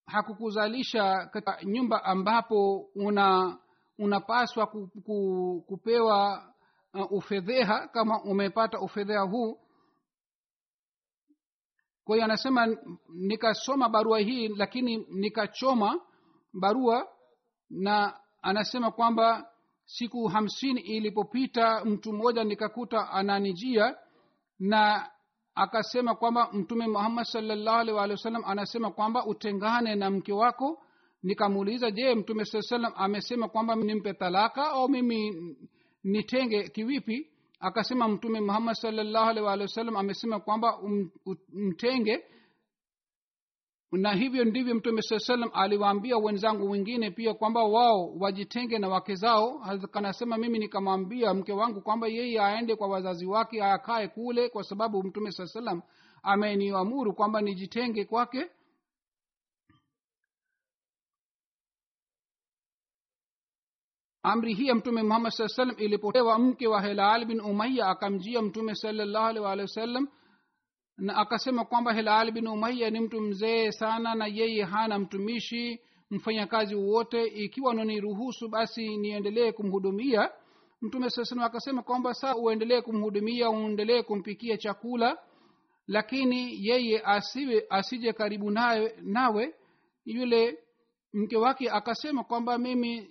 hakukuzalisha 0.05 1.25
katika 1.25 1.63
nyumba 1.63 2.03
ambapo 2.03 2.89
una 2.95 3.57
unapaswa 3.97 4.67
ku, 4.67 4.89
ku, 5.05 5.63
kupewa 5.67 6.47
uh, 6.93 7.11
ufedheha 7.11 7.87
kama 7.87 8.23
umepata 8.23 8.79
ufedheha 8.79 9.21
huu. 9.21 9.59
Kwa 12.03 12.15
hiyo 12.15 12.25
anasema 12.25 12.77
nikasoma 13.09 13.89
barua 13.89 14.19
hii 14.19 14.47
lakini 14.47 14.97
nikachoma 14.97 16.01
barua 16.53 17.07
na 17.69 18.19
anasema 18.41 18.91
kwamba 18.91 19.51
siku 19.85 20.27
hamsini 20.27 20.81
ilipopita 20.81 21.85
mtu 21.85 22.13
mmoja 22.13 22.43
nikakuta 22.43 23.09
ananijia 23.09 23.97
na 24.59 25.11
akasema 25.55 26.15
kwamba 26.15 26.49
mtume 26.53 26.87
muhammad 26.87 27.25
salllahu 27.25 27.77
alih 27.79 27.95
walih 27.95 28.11
wasallam 28.15 28.43
anasema 28.45 28.91
kwamba 28.91 29.25
utengane 29.25 29.95
na 29.95 30.09
mke 30.09 30.33
wako. 30.33 30.81
Nikamuuliza 31.23 31.91
je 31.91 32.15
mtume 32.15 32.45
saa 32.45 32.61
salam 32.61 32.93
amesema 32.95 33.47
kwamba 33.47 33.75
nimpe 33.75 34.13
talaka 34.13 34.69
au 34.69 34.89
mimi 34.89 35.31
nitenge 36.03 36.63
kiwipi 36.69 37.27
akasema 37.59 38.07
mtume 38.07 38.41
muhammad 38.41 38.75
salllahu 38.75 39.29
alih 39.29 39.43
walih 39.43 39.61
wasallam 39.61 39.95
amesema 39.95 40.39
kwamba 40.39 40.79
um, 40.79 41.09
mtenge 41.53 42.23
na 43.97 44.13
hivyo 44.13 44.45
ndivyo 44.45 44.75
mtume 44.75 45.01
saa 45.01 45.19
salam 45.19 45.49
aliwaambia 45.53 46.17
wenzangu 46.17 46.69
wengine 46.71 47.11
pia 47.11 47.33
kwamba 47.33 47.63
wao 47.63 48.13
wajitenge 48.19 48.79
na 48.79 48.87
wake 48.87 49.15
zao. 49.15 49.61
Anasema 49.93 50.37
mimi 50.37 50.59
nikamwambia 50.59 51.33
mke 51.33 51.53
wangu 51.53 51.81
kwamba 51.81 52.07
yeye 52.07 52.41
aende 52.41 52.75
kwa 52.75 52.87
wazazi 52.87 53.25
wake 53.25 53.63
akae 53.63 54.07
kule 54.07 54.49
kwa 54.49 54.63
sababu 54.63 55.03
mtume 55.03 55.31
saa 55.31 55.45
salam 55.45 55.81
ameniamuru 56.23 57.13
kwamba 57.13 57.41
nijitenge 57.41 58.05
kwake. 58.05 58.45
Amri 64.23 64.53
hii 64.53 64.67
ya 64.67 64.75
mtume 64.75 65.03
muhammad 65.03 65.31
saa 65.31 65.47
salam 65.47 65.75
ilipotewa 65.79 66.39
mke 66.39 66.67
wa 66.67 66.81
helal 66.81 67.25
bin 67.25 67.39
umaya 67.41 67.87
akamjia 67.87 68.41
mtume 68.41 68.75
salallahu 68.75 69.25
alih 69.27 69.43
walihi 69.43 69.61
wasallam 69.61 70.07
na 70.97 71.15
akasema 71.15 71.65
kwamba 71.65 71.93
hilal 71.93 72.31
bin 72.31 72.47
umaya 72.47 72.89
ni 72.89 72.99
mtu 72.99 73.21
mzee 73.21 73.71
sana 73.71 74.15
na 74.15 74.27
yeye 74.27 74.63
hana 74.63 74.99
mtumishi 74.99 75.79
mfanyakazi 76.11 76.75
wowote. 76.75 77.23
Ikiwa 77.23 77.71
unaniruhusu 77.71 78.49
basi 78.49 78.97
niendelee 78.97 79.51
kumhudumia. 79.51 80.31
Mtume 80.81 81.09
saa 81.09 81.25
salam 81.25 81.43
akasema 81.45 81.83
kwamba 81.83 82.13
saa 82.13 82.35
uendelee 82.35 82.81
kumhudumia 82.81 83.49
uendelee 83.49 84.01
kumpikia 84.01 84.57
chakula 84.57 85.17
lakini 85.87 86.67
yeye 86.67 87.01
asiwe 87.05 87.65
asije 87.69 88.13
karibu 88.13 88.51
nawe, 88.51 88.95
nawe. 89.01 89.55
Yule 90.05 90.57
mke 91.13 91.37
wake 91.37 91.69
akasema 91.69 92.23
kwamba 92.23 92.57
mimi 92.57 93.09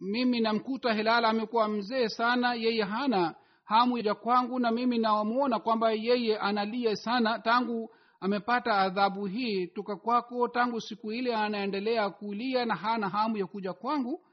mimi 0.00 0.40
namkuta 0.40 0.92
hilal 0.94 1.24
amekuwa 1.24 1.68
mzee 1.68 2.08
sana 2.08 2.54
yeye 2.54 2.82
hana 2.84 3.34
hamu 3.68 3.98
ya 3.98 4.14
kwangu 4.14 4.58
na 4.58 4.70
mimi 4.70 4.98
namwona 4.98 5.58
kwamba 5.58 5.92
yeye 5.92 6.38
analia 6.38 6.96
sana 6.96 7.38
tangu 7.38 7.90
amepata 8.20 8.74
adhabu 8.74 9.26
hii. 9.26 9.66
Toka 9.66 9.96
kwako 9.96 10.48
tangu 10.48 10.80
siku 10.80 11.12
ile 11.12 11.34
anaendelea 11.36 12.10
kulia 12.10 12.64
na 12.64 12.74
hana 12.74 13.08
hamu 13.08 13.36
ya 13.36 13.46
kuja 13.46 13.72
kwangu. 13.72 14.24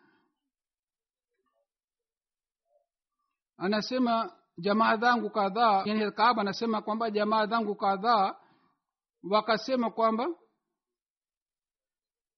Anasema 3.58 4.32
jamaa 4.58 4.98
zangu 4.98 5.30
kadhaa 5.30 5.84
yani 5.86 6.12
kaaba 6.12 6.42
anasema 6.42 6.82
kwamba 6.82 7.12
jamaa 7.12 7.46
zangu 7.46 7.76
kadhaa 7.76 8.36
wakasema 9.30 9.92
kwamba 9.92 10.28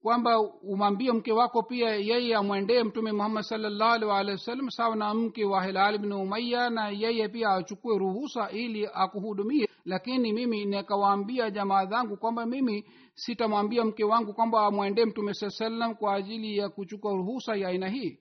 kwamba 0.01 0.39
umwambie 0.41 1.11
mke 1.11 1.31
wako 1.31 1.63
pia 1.63 1.89
yeye 1.95 2.35
amwendee 2.35 2.83
mtume 2.83 3.11
muhammad 3.11 3.43
salllahu 3.43 4.07
waalihi 4.07 4.31
wasallam 4.31 4.69
sawa 4.69 4.95
na 4.95 5.13
mke 5.13 5.45
wa 5.45 5.65
hilal 5.65 5.97
bni 5.97 6.13
umaya 6.13 6.69
na 6.69 6.89
yeye 6.89 7.27
pia 7.29 7.49
achukue 7.49 7.97
ruhusa 7.97 8.49
ili 8.51 8.87
akuhudumie. 8.93 9.69
Lakini 9.85 10.33
mimi 10.33 10.65
nikawaambia 10.65 11.51
jamaa 11.51 11.85
zangu 11.85 12.17
kwamba 12.17 12.45
mimi 12.45 12.85
sitamwambia 13.15 13.85
mke 13.85 14.03
wangu 14.03 14.33
kwamba 14.33 14.65
amwendee 14.65 15.05
mtume 15.05 15.33
saa 15.33 15.49
salam 15.49 15.95
kwa 15.95 16.15
ajili 16.15 16.57
ya 16.57 16.69
kuchukua 16.69 17.11
ruhusa 17.11 17.55
ya 17.55 17.67
aina 17.67 17.89
hii. 17.89 18.19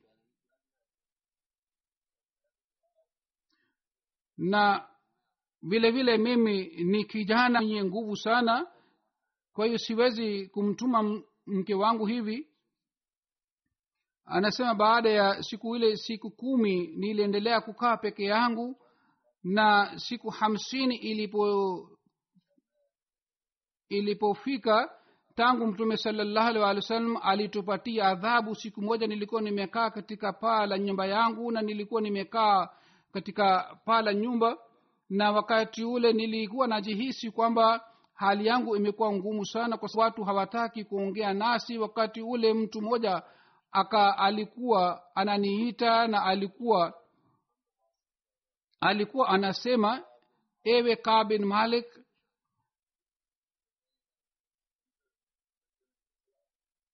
Na 4.38 4.88
vile 5.62 5.90
vile 5.90 6.18
mimi 6.18 6.66
ni 6.84 7.04
kijana 7.04 7.60
mwenye 7.60 7.84
nguvu 7.84 8.16
sana 8.16 8.66
kwa 9.52 9.66
hiyo 9.66 9.78
siwezi 9.78 10.46
kumtuma 10.48 11.22
mke 11.46 11.74
wangu 11.74 12.06
hivi 12.06 12.48
anasema 14.24 14.74
baada 14.74 15.10
ya 15.10 15.42
siku 15.42 15.76
ile 15.76 15.96
siku 15.96 16.30
kumi 16.30 16.86
niliendelea 16.86 17.60
kukaa 17.60 17.96
peke 17.96 18.24
yangu 18.24 18.76
na 19.44 19.92
siku 19.98 20.30
hamsini 20.30 20.96
ilipo 20.96 21.88
ilipofika 23.88 24.90
tangu 25.34 25.66
mtume 25.66 25.96
salallahu 25.96 26.48
alih 26.48 26.62
walih 26.62 26.82
wa 26.82 26.88
sallam 26.88 27.16
alitupatia 27.22 28.04
adhabu 28.08 28.54
siku 28.54 28.82
moja 28.82 29.06
nilikuwa 29.06 29.42
nimekaa 29.42 29.90
katika 29.90 30.32
paa 30.32 30.66
la 30.66 30.78
nyumba 30.78 31.06
yangu 31.06 31.50
na 31.52 31.62
nilikuwa 31.62 32.00
nimekaa 32.00 32.68
katika 33.12 33.76
paa 33.84 34.02
la 34.02 34.14
nyumba 34.14 34.58
na 35.10 35.32
wakati 35.32 35.84
ule 35.84 36.12
nilikuwa 36.12 36.66
najihisi 36.66 37.30
kwamba 37.30 37.84
hali 38.16 38.46
yangu 38.46 38.76
imekuwa 38.76 39.12
ngumu 39.12 39.46
sana 39.46 39.76
kwa 39.76 39.88
watu 39.94 40.24
hawataki 40.24 40.84
kuongea 40.84 41.34
nasi 41.34 41.78
wakati 41.78 42.22
ule 42.22 42.54
mtu 42.54 42.82
mmoja 42.82 43.22
aka 43.72 44.18
alikuwa 44.18 45.02
ananiita 45.16 46.06
na 46.08 46.22
alikuwa 46.24 46.94
alikuwa 48.80 49.28
anasema 49.28 50.02
ewe 50.64 50.96
kabin 50.96 51.44
malik 51.44 51.86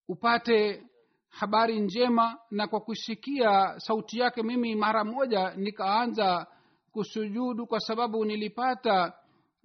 upate 0.09 0.87
habari 1.29 1.81
njema 1.81 2.39
na 2.51 2.67
kwa 2.69 2.81
kusikia 2.81 3.81
sauti 3.81 4.19
yake 4.19 4.43
mimi 4.43 4.75
mara 4.75 5.05
moja 5.05 5.55
nikaanza 5.55 6.47
kusujudu 6.93 7.67
kwa 7.67 7.81
sababu 7.81 8.25
nilipata 8.25 9.13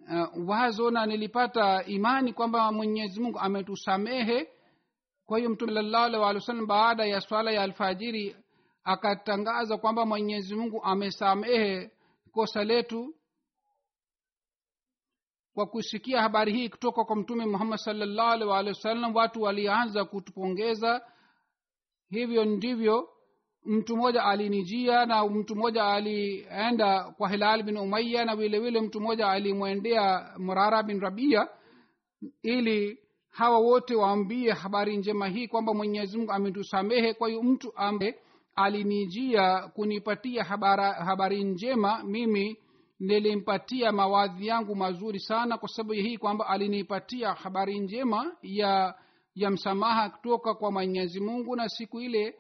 uh, 0.07 0.49
wazo 0.49 0.91
na 0.91 1.05
nilipata 1.05 1.83
imani 1.85 2.33
kwamba 2.33 2.71
mwenyezi 2.71 3.21
mungu 3.21 3.39
ametusamehe. 3.39 4.49
Kwa 5.25 5.37
hiyo 5.37 5.49
mtume 5.49 5.73
salallahu 5.73 6.05
alih 6.05 6.19
walih 6.21 6.41
wasallam 6.41 6.67
baada 6.67 7.05
ya 7.05 7.21
swala 7.21 7.51
ya 7.51 7.61
alfajiri 7.63 8.35
akatangaza 8.83 9.77
kwamba 9.77 10.05
mwenyezi 10.05 10.55
mungu 10.55 10.83
amesamehe 10.83 11.91
kosa 12.31 12.63
letu. 12.63 13.15
Kwa 15.53 15.65
kusikia 15.65 16.21
habari 16.21 16.53
hii 16.53 16.69
kutoka 16.69 17.03
kwa 17.03 17.15
mtume 17.15 17.45
muhammad 17.45 17.79
salllahu 17.79 18.31
alih 18.31 18.47
walih 18.47 18.73
wasallam 18.75 19.15
watu 19.15 19.41
walianza 19.41 20.05
kutupongeza. 20.05 21.01
Hivyo 22.09 22.45
ndivyo 22.45 23.09
mtu 23.67 23.97
mmoja 23.97 24.23
alinijia 24.23 25.05
na 25.05 25.25
mtu 25.27 25.55
mmoja 25.55 25.85
alienda 25.85 27.03
kwa 27.17 27.29
hilal 27.29 27.63
bin 27.63 27.77
umaya 27.77 28.25
na 28.25 28.35
vile 28.35 28.59
vile 28.59 28.81
mtu 28.81 28.99
mmoja 29.01 29.29
alimwendea 29.29 30.33
murara 30.37 30.83
bin 30.83 30.99
rabia 30.99 31.47
ili 32.43 32.99
hawa 33.29 33.57
wote 33.59 33.95
waambie 33.95 34.51
habari 34.51 34.97
njema 34.97 35.27
hii 35.27 35.47
kwamba 35.47 35.73
mwenyezi 35.73 36.17
mungu 36.17 36.31
ametusamehe. 36.31 37.13
Kwa 37.13 37.27
hiyo 37.29 37.43
mtu 37.43 37.73
ambaye 37.75 38.15
alinijia 38.55 39.67
kunipatia 39.67 40.43
habara, 40.43 40.93
habari 40.93 41.43
njema 41.43 42.03
mimi 42.03 42.57
nilimpatia 42.99 43.91
mawadhi 43.91 44.47
yangu 44.47 44.75
mazuri 44.75 45.19
sana 45.19 45.57
kwa 45.57 45.69
sababu 45.69 45.93
hii 45.93 46.17
kwamba 46.17 46.47
alinipatia 46.47 47.33
habari 47.33 47.79
njema 47.79 48.35
ya 48.41 48.95
ya 49.35 49.49
msamaha 49.51 50.09
kutoka 50.09 50.53
kwa 50.53 50.71
mwenyezi 50.71 51.19
mungu. 51.19 51.55
Na 51.55 51.69
siku 51.69 52.01
ile 52.01 52.35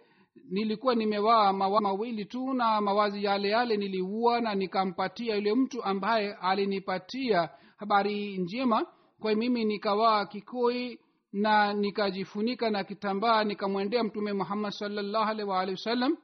nilikuwa 0.49 0.95
nimevaa 0.95 1.53
mawa 1.53 1.81
mawili 1.81 2.25
tu 2.25 2.53
na 2.53 2.81
mawazi 2.81 3.23
yale 3.23 3.49
yale 3.49 3.77
niliua 3.77 4.41
na 4.41 4.55
nikampatia 4.55 5.35
yule 5.35 5.53
mtu 5.53 5.83
ambaye 5.83 6.33
alinipatia 6.33 7.49
habari 7.77 8.37
njema. 8.37 8.85
Kwa 9.19 9.35
mimi 9.35 9.65
nikavaa 9.65 10.25
kikoi 10.25 10.99
na 11.31 11.73
nikajifunika 11.73 12.69
na 12.69 12.83
kitambaa 12.83 13.43
nikamwendea 13.43 14.03
mtume 14.03 14.33
muhammad 14.33 14.71
salllahu 14.71 15.29
alih 15.29 15.47
waalihi 15.47 15.75
wasallam. 15.75 16.17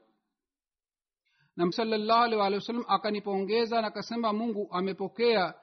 Na 1.56 1.72
salllahu 1.72 2.24
alih 2.24 2.40
waalihi 2.40 2.60
wasallam 2.60 2.86
akanipongeza 2.88 3.82
na 3.82 3.88
akasema 3.88 4.34
mungu 4.34 4.68
amepokea 4.72 5.54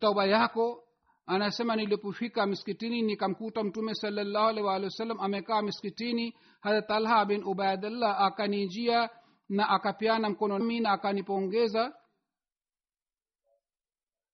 tauba 0.00 0.26
yako 0.26 0.82
anasema 1.26 1.76
nilipofika 1.76 2.46
miskitini 2.46 3.02
nikamkuta 3.02 3.64
mtume 3.64 3.94
salallahu 3.94 4.46
alih 4.48 4.64
waalihi 4.64 4.84
wasallam 4.84 5.20
amekaa 5.20 5.62
miskitini 5.62 6.34
hata 6.60 6.82
talha 6.82 7.24
bin 7.24 7.44
ubaidllah 7.44 8.20
akanijia 8.20 9.10
na 9.48 9.68
akapeana 9.68 10.30
mkono 10.30 10.58
nami 10.58 10.80
na 10.80 10.90
akanipongeza. 10.92 11.94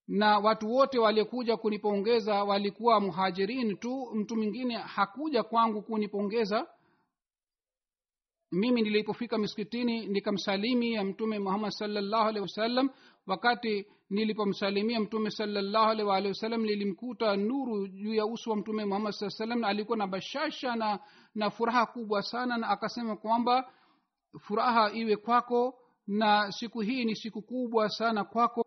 Na 0.08 0.38
watu 0.38 0.70
wote 0.72 0.98
waliokuja 0.98 1.56
kunipongeza 1.56 2.44
walikuwa 2.44 3.00
muhajirin 3.00 3.76
tu 3.76 4.10
mtu 4.14 4.36
mwingine 4.36 4.76
hakuja 4.76 5.42
kwangu 5.42 5.82
kunipongeza. 5.82 6.66
Mimi 8.52 8.82
nilipofika 8.82 9.38
miskitini 9.38 10.06
nikamsalimia 10.06 11.04
mtume 11.04 11.38
muhammad 11.38 11.70
salllahu 11.70 12.28
alehi 12.28 12.40
wasallam 12.42 12.90
wakati 13.26 13.86
nilipomsalimia 14.10 15.00
mtume 15.00 15.30
salllahu 15.30 15.90
alehi 15.90 16.08
waalihi 16.08 16.28
wasallam 16.28 16.62
nilimkuta 16.62 17.36
nuru 17.36 17.88
juu 17.88 18.14
ya 18.14 18.26
uso 18.26 18.50
wa 18.50 18.56
mtume 18.56 18.84
muhammad 18.84 19.12
saa 19.12 19.30
salam 19.30 19.64
alikuwa 19.64 19.98
na 19.98 20.06
bashasha 20.06 20.76
na 20.76 20.98
na 21.34 21.50
furaha 21.50 21.86
kubwa 21.86 22.22
sana 22.22 22.56
na 22.58 22.68
akasema 22.68 23.16
kwamba 23.16 23.72
furaha 24.40 24.92
iwe 24.92 25.16
kwako 25.16 25.78
na 26.06 26.52
siku 26.52 26.80
hii 26.80 27.04
ni 27.04 27.16
siku 27.16 27.42
kubwa 27.42 27.88
sana 27.88 28.24
kwako. 28.24 28.66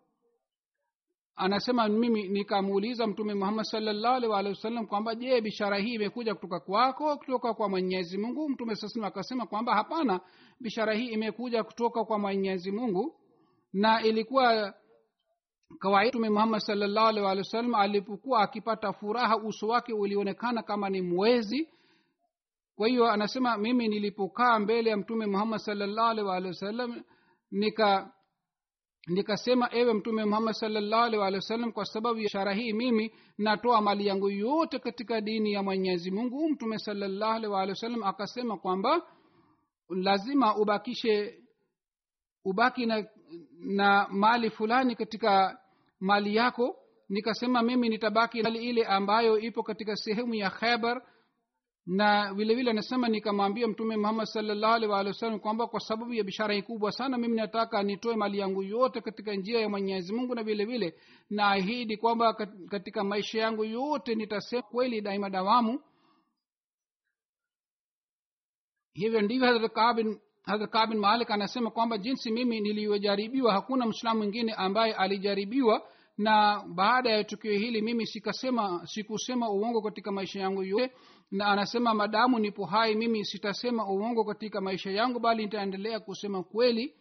Anasema 1.36 1.88
mimi 1.90 2.28
nikamuuliza 2.28 3.08
mtume 3.08 3.34
muhammad 3.34 3.66
salllahu 3.66 4.16
alih 4.16 4.30
waalihi 4.30 4.56
wasallam 4.56 4.88
kwamba 4.88 5.16
je 5.16 5.42
bishara 5.42 5.78
hii 5.78 5.94
imekuja 5.94 6.36
kutoka 6.36 6.60
kwako 6.60 7.18
kutoka 7.18 7.54
kwa 7.54 7.70
mwenyezi 7.70 8.18
mungu? 8.18 8.50
Mtume 8.50 8.76
saa 8.76 9.08
akasema 9.08 9.46
kwamba 9.46 9.76
hapana 9.76 10.20
bishara 10.60 10.94
hii 10.94 11.08
imekuja 11.08 11.64
kutoka 11.64 12.06
kwa 12.06 12.20
mwenyezi 12.20 12.72
mungu 12.72 13.20
na 13.76 14.04
ilikuwa 14.04 14.74
kawaida 15.80 16.20
muhammad 16.20 16.60
salllahu 16.62 17.28
alih 17.28 17.46
alipokuwa 17.78 18.42
akipata 18.42 18.94
furaha 18.94 19.38
uso 19.38 19.68
wake 19.68 19.94
ulionekana 19.94 20.64
kama 20.64 20.90
ni 20.90 21.02
mwezi. 21.02 21.70
Kwa 22.76 22.88
hiyo 22.88 23.06
anasema 23.12 23.58
mimi 23.58 23.88
nilipokaa 23.88 24.60
mbele 24.60 24.90
ya 24.90 24.98
mtume 24.98 25.26
muhammad 25.26 25.60
salllahu 25.60 26.32
alih 26.32 27.04
nika 27.52 28.14
nikasema 29.08 29.70
ewe 29.72 29.94
mtume 29.94 30.26
muhammad 30.26 30.54
salllahu 30.54 31.24
alih 31.24 31.72
kwa 31.74 31.86
sababu 31.86 32.20
ya 32.20 32.26
ishara 32.26 32.54
hii 32.54 32.74
mimi 32.74 33.12
natoa 33.38 33.82
mali 33.82 34.08
yangu 34.08 34.30
yote 34.30 34.80
katika 34.80 35.22
dini 35.22 35.52
ya 35.52 35.64
mwenyezi 35.64 36.12
mungu 36.12 36.50
mtume 36.50 36.78
salllahu 36.80 37.56
alih 37.56 37.76
akasema 38.04 38.58
kwamba 38.58 39.02
lazima 39.90 40.58
ubakishe 40.58 41.40
ubaki 42.46 42.86
na, 42.86 43.08
na 43.60 44.08
mali 44.12 44.50
fulani 44.50 44.96
katika 44.96 45.60
mali 46.00 46.36
yako 46.36 46.78
nikasema 47.10 47.62
mimi 47.62 47.90
nitabaki 47.90 48.42
mali 48.44 48.70
ile 48.70 48.86
ambayo 48.86 49.40
ipo 49.40 49.64
katika 49.64 49.96
sehemu 49.96 50.34
ya 50.36 50.50
khaibar 50.50 51.02
na 51.86 52.34
vile 52.34 52.56
vile 52.56 52.72
anasema 52.72 53.08
nikamwambia 53.08 53.68
mtume 53.68 53.98
muhammad 53.98 54.26
salllahu 54.26 54.74
alih 54.74 54.90
walih 54.90 55.08
wasallam 55.14 55.40
kwamba 55.40 55.68
kwa 55.68 55.80
sababu 55.80 56.14
ya 56.14 56.24
bishara 56.24 56.54
hii 56.54 56.62
kubwa 56.62 56.92
sana 56.92 57.18
mimi 57.18 57.36
nataka 57.36 57.84
nitoe 57.84 58.16
mali 58.16 58.38
yangu 58.40 58.64
yote 58.64 59.02
katika 59.02 59.34
njia 59.34 59.60
ya 59.60 59.70
mwenyezi 59.70 60.14
mungu 60.14 60.36
na 60.36 60.44
vile 60.44 60.66
vile 60.66 60.96
naahidi 61.30 61.98
kwamba 61.98 62.34
katika 62.70 63.04
maisha 63.04 63.40
yangu 63.40 63.64
yote 63.66 64.16
nitasema 64.16 64.62
kweli 64.62 65.02
daima 65.02 65.30
dawamu. 65.30 65.80
Hivyo 68.94 69.22
ndivyo 69.22 69.48
hadrat 69.48 69.72
kabin 69.74 70.20
hadrat 70.46 70.94
malik 70.96 71.32
anasema 71.32 71.72
kwamba 71.72 71.98
jinsi 71.98 72.32
mimi 72.32 72.60
niliyojaribiwa 72.62 73.54
hakuna 73.54 73.86
mwislamu 73.86 74.18
mwingine 74.18 74.54
ambaye 74.54 74.94
alijaribiwa. 74.94 75.88
Na 76.18 76.64
baada 76.76 77.10
ya 77.10 77.24
tukio 77.24 77.52
hili 77.52 77.82
mimi 77.82 78.08
sikasema 78.08 78.82
sikusema 78.88 79.50
uongo 79.50 79.82
katika 79.82 80.12
maisha 80.12 80.40
yangu 80.40 80.64
yote. 80.64 80.94
Na 81.32 81.46
anasema 81.48 81.94
madamu 81.94 82.40
nipo 82.40 82.66
hai 82.66 82.96
mimi 82.96 83.26
sitasema 83.26 83.88
uongo 83.90 84.24
katika 84.26 84.62
maisha 84.62 84.92
yangu 84.92 85.20
bali 85.20 85.44
nitaendelea 85.44 86.00
kusema 86.00 86.44
kweli. 86.44 86.96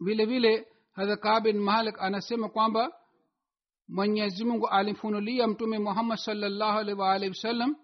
Vile 0.00 0.24
vile 0.24 0.66
hadrat 0.92 1.20
kabin 1.20 1.58
malik 1.58 1.94
anasema 1.98 2.48
kwamba 2.48 2.92
mwenyezi 3.88 4.44
mungu 4.44 4.68
alimfunulia 4.68 5.46
mtume 5.46 5.78
muhammad 5.78 6.18
salllahu 6.18 6.78
alaihi 6.78 7.00
waalihi 7.00 7.28
wasallam 7.30 7.76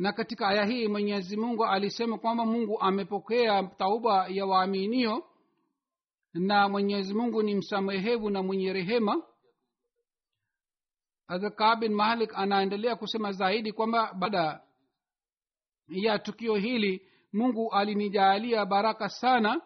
na 0.00 0.12
katika 0.12 0.48
aya 0.48 0.64
hii 0.64 0.88
mwenyezi 0.88 1.36
mungu 1.36 1.64
alisema 1.64 2.18
kwamba 2.18 2.46
mungu 2.46 2.80
amepokea 2.80 3.62
tauba 3.62 4.28
ya 4.28 4.46
waaminio 4.46 5.24
na 6.34 6.68
mwenyezi 6.68 7.14
mungu 7.14 7.42
ni 7.42 7.54
msamehevu 7.54 8.30
na 8.30 8.42
mwenye 8.42 8.72
rehema. 8.72 9.22
Adhka 11.28 11.76
bin 11.76 11.94
malik 11.94 12.30
anaendelea 12.34 12.96
kusema 12.96 13.32
zaidi 13.32 13.72
kwamba 13.72 14.12
baada 14.14 14.62
ya 15.88 16.18
tukio 16.18 16.54
hili 16.54 17.02
mungu 17.32 17.72
alinijaalia 17.72 18.66
baraka 18.66 19.08
sana. 19.08 19.60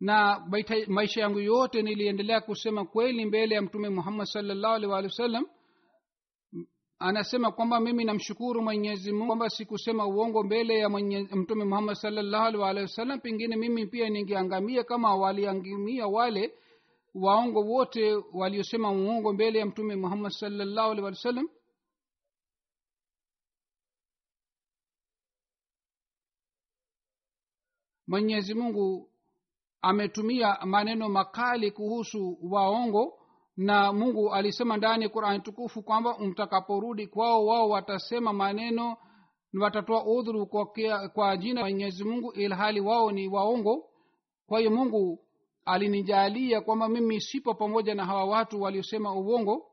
Na 0.00 0.46
maisha 0.86 1.20
yangu 1.20 1.40
yote 1.40 1.82
niliendelea 1.82 2.40
kusema 2.40 2.84
kweli 2.84 3.24
mbele 3.24 3.54
ya 3.54 3.62
mtume 3.62 3.88
muhammad 3.88 4.26
salllahu 4.26 4.74
alih 4.74 4.90
walih 4.90 5.10
wa 5.10 5.16
sallam 5.16 5.46
anasema 6.98 7.52
kwamba 7.52 7.80
mimi 7.80 8.04
namshukuru 8.04 8.62
mwenyezi 8.62 9.12
mungu 9.12 9.26
kwamba 9.26 9.50
sikusema 9.50 10.06
uongo 10.06 10.42
mbele 10.42 10.78
ya 10.78 10.88
mtume 11.36 11.64
muhammad 11.64 11.94
salllahu 11.96 12.60
walihi 12.60 12.82
wasallam. 12.82 13.20
Pengine 13.20 13.56
mimi 13.56 13.86
pia 13.86 14.08
ningeangamia 14.08 14.84
kama 14.84 15.14
waliangamia 15.16 16.06
wale 16.06 16.54
waongo 17.14 17.60
wote 17.60 18.14
waliosema 18.32 18.90
uongo 18.92 19.32
mbele 19.32 19.58
ya 19.58 19.66
mtume 19.66 19.96
muhammad 19.96 20.32
salllahu 20.32 20.90
alih 20.90 21.04
walih 21.04 21.18
wasallam. 21.18 21.48
Mwenyezi 28.06 28.54
mungu 28.54 29.10
ametumia 29.82 30.58
maneno 30.64 31.08
makali 31.08 31.70
kuhusu 31.70 32.38
waongo 32.42 33.18
na 33.56 33.92
mungu 33.92 34.34
alisema 34.34 34.76
ndani 34.76 35.02
ya 35.04 35.08
qurani 35.08 35.40
tukufu 35.40 35.82
kwamba 35.82 36.18
mtakaporudi 36.18 37.06
kwao 37.06 37.46
wao 37.46 37.68
watasema 37.68 38.32
maneno 38.32 38.96
watatoa 39.60 40.04
udhuru 40.06 40.46
kwa, 40.46 40.66
kwa 41.08 41.36
jina 41.36 41.60
mwenyezi 41.60 42.04
mungu 42.04 42.32
ilhali 42.32 42.80
wao 42.80 43.12
ni 43.12 43.28
waongo. 43.28 43.90
Kwa 44.46 44.58
hiyo 44.58 44.70
mungu 44.70 45.20
alinijalia 45.64 46.60
kwamba 46.60 46.88
mimi 46.88 47.20
sipo 47.20 47.54
pamoja 47.54 47.94
na 47.94 48.04
hawa 48.04 48.24
watu 48.24 48.62
waliosema 48.62 49.12
uongo. 49.14 49.70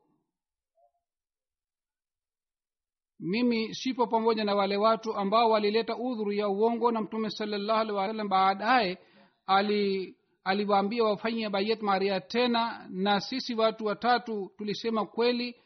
Mimi 3.19 3.75
sipo 3.75 4.07
pamoja 4.07 4.43
na 4.43 4.55
wale 4.55 4.77
watu 4.77 5.13
ambao 5.13 5.49
walileta 5.49 5.97
udhuru 5.97 6.31
ya 6.31 6.49
uongo 6.49 6.91
na 6.91 7.01
mtume 7.01 7.29
salallahu 7.29 7.79
alih 7.79 7.95
wasallam 7.95 8.29
baadaye 8.29 8.97
ali 9.45 10.15
aliwaambia 10.43 11.03
wafanye 11.03 11.49
bayet 11.49 11.81
maria 11.81 12.21
tena 12.21 12.87
na 12.89 13.19
sisi 13.21 13.55
watu 13.55 13.85
watatu 13.85 14.51
tulisema 14.57 15.05
kweli 15.05 15.63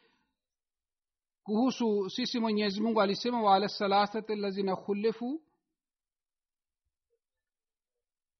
kuhusu 1.43 2.09
sisi 2.09 2.39
mwenyezi 2.39 2.81
mungu 2.81 3.01
alisema 3.01 3.41
waala 3.41 3.67
salasati 3.67 4.35
lazina 4.35 4.75
khulifu. 4.75 5.41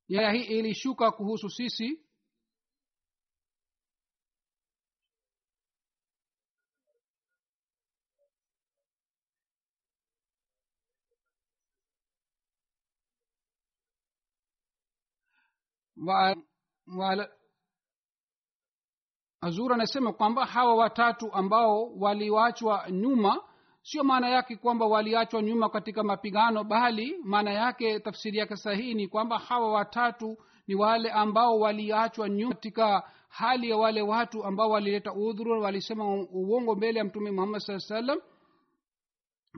Ya 0.07 0.31
hii 0.31 0.43
ilishuka 0.43 1.11
kuhusu 1.11 1.49
sisi 1.49 2.01
azur 19.41 19.73
anasema 19.73 20.13
kwamba 20.13 20.45
hawa 20.45 20.75
watatu 20.75 21.33
ambao 21.33 21.91
waliwachwa 21.99 22.85
nyuma 22.91 23.41
sio 23.81 24.03
maana 24.03 24.29
yake 24.29 24.55
kwamba 24.55 24.85
waliachwa 24.85 25.41
nyuma 25.41 25.69
katika 25.69 26.03
mapigano 26.03 26.63
bali 26.63 27.17
maana 27.23 27.51
yake 27.51 27.99
tafsiri 27.99 28.37
yake 28.37 28.55
sahihi 28.55 28.93
ni 28.93 29.07
kwamba 29.07 29.37
hawa 29.39 29.71
watatu 29.71 30.37
ni 30.67 30.75
wale 30.75 31.11
ambao 31.11 31.59
waliachwa 31.59 32.29
nyuma 32.29 32.53
katika 32.55 33.03
hali 33.29 33.69
ya 33.69 33.77
wale 33.77 34.01
watu 34.01 34.43
ambao 34.43 34.69
walileta 34.69 35.13
udhuru 35.13 35.61
walisema 35.61 36.05
uongo 36.31 36.75
mbele 36.75 36.99
ya 36.99 37.05
mtume 37.05 37.31
muhammad 37.31 37.61
saa 37.61 37.79
salam 37.79 38.19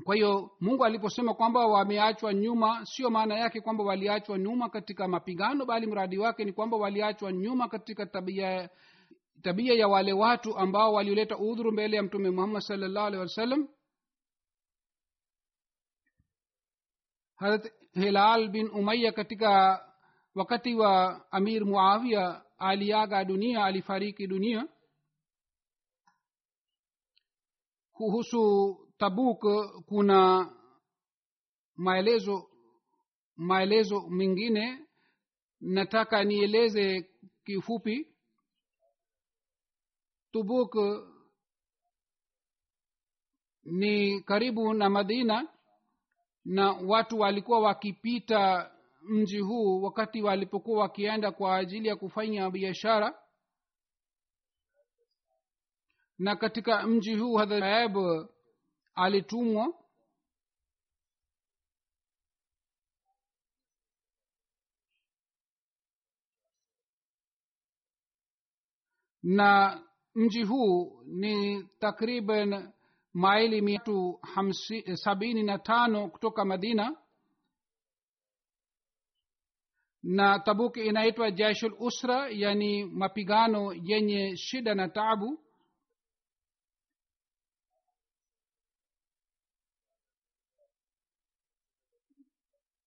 kwa 0.03 0.15
hiyo 0.15 0.51
mungu 0.59 0.85
aliposema 0.85 1.33
kwamba 1.33 1.67
wameachwa 1.67 2.33
nyuma 2.33 2.85
sio 2.85 3.09
maana 3.09 3.35
yake 3.37 3.61
kwamba 3.61 3.83
waliachwa 3.83 4.37
nyuma 4.37 4.69
katika 4.69 5.07
mapigano 5.07 5.65
bali 5.65 5.87
mradi 5.87 6.17
wake 6.17 6.45
ni 6.45 6.53
kwamba 6.53 6.77
waliachwa 6.77 7.31
nyuma 7.31 7.67
katika 7.69 8.05
tabia 8.05 8.69
tabia 9.41 9.73
ya 9.73 9.87
wale 9.87 10.13
watu 10.13 10.57
ambao 10.57 10.93
walioleta 10.93 11.37
udhuru 11.37 11.71
mbele 11.71 11.97
ya 11.97 12.03
mtume 12.03 12.29
muhammad 12.29 12.61
salllah 12.61 13.05
alehi 13.05 13.21
wasallam. 13.21 13.67
Harat 17.35 17.71
hilal 17.93 18.49
bin 18.49 18.67
umaya 18.69 19.11
katika 19.11 19.81
wakati 20.35 20.75
wa 20.75 21.25
amir 21.31 21.65
muawia 21.65 22.41
aliaga 22.57 23.25
dunia 23.25 23.65
alifariki 23.65 24.27
dunia. 24.27 24.67
Kuhusu 27.91 28.77
tabuk 28.99 29.41
kuna 29.87 30.49
maelezo 31.75 32.49
maelezo 33.35 34.01
mengine. 34.09 34.85
Nataka 35.61 36.23
nieleze 36.23 37.09
kifupi. 37.45 38.07
Tubuk 40.31 40.75
ni 43.63 44.21
karibu 44.21 44.73
na 44.73 44.89
madina 44.89 45.47
na 46.45 46.71
watu 46.71 47.19
walikuwa 47.19 47.59
wakipita 47.59 48.71
mji 49.01 49.39
huu 49.39 49.81
wakati 49.83 50.21
walipokuwa 50.21 50.81
wakienda 50.81 51.31
kwa 51.31 51.55
ajili 51.57 51.87
ya 51.87 51.95
kufanya 51.95 52.49
biashara. 52.49 53.19
Na 56.17 56.35
katika 56.35 56.87
mji 56.87 57.15
huu 57.15 57.35
hadhaib 57.35 57.97
alitumwa 58.99 59.73
na 69.23 69.79
mji 70.15 70.43
huu 70.43 71.01
ni 71.05 71.63
takriban 71.79 72.73
maili 73.13 73.61
miatu 73.61 74.19
sabini 74.93 75.43
na 75.43 75.57
tano 75.59 76.07
kutoka 76.09 76.45
madina. 76.45 76.97
Na 80.03 80.39
tabuki 80.39 80.79
inaitwa 80.85 81.31
jaishul 81.31 81.75
usra 81.79 82.29
yani 82.29 82.85
mapigano 82.85 83.73
yenye 83.83 84.37
shida 84.37 84.75
na 84.75 84.89
taabu 84.89 85.39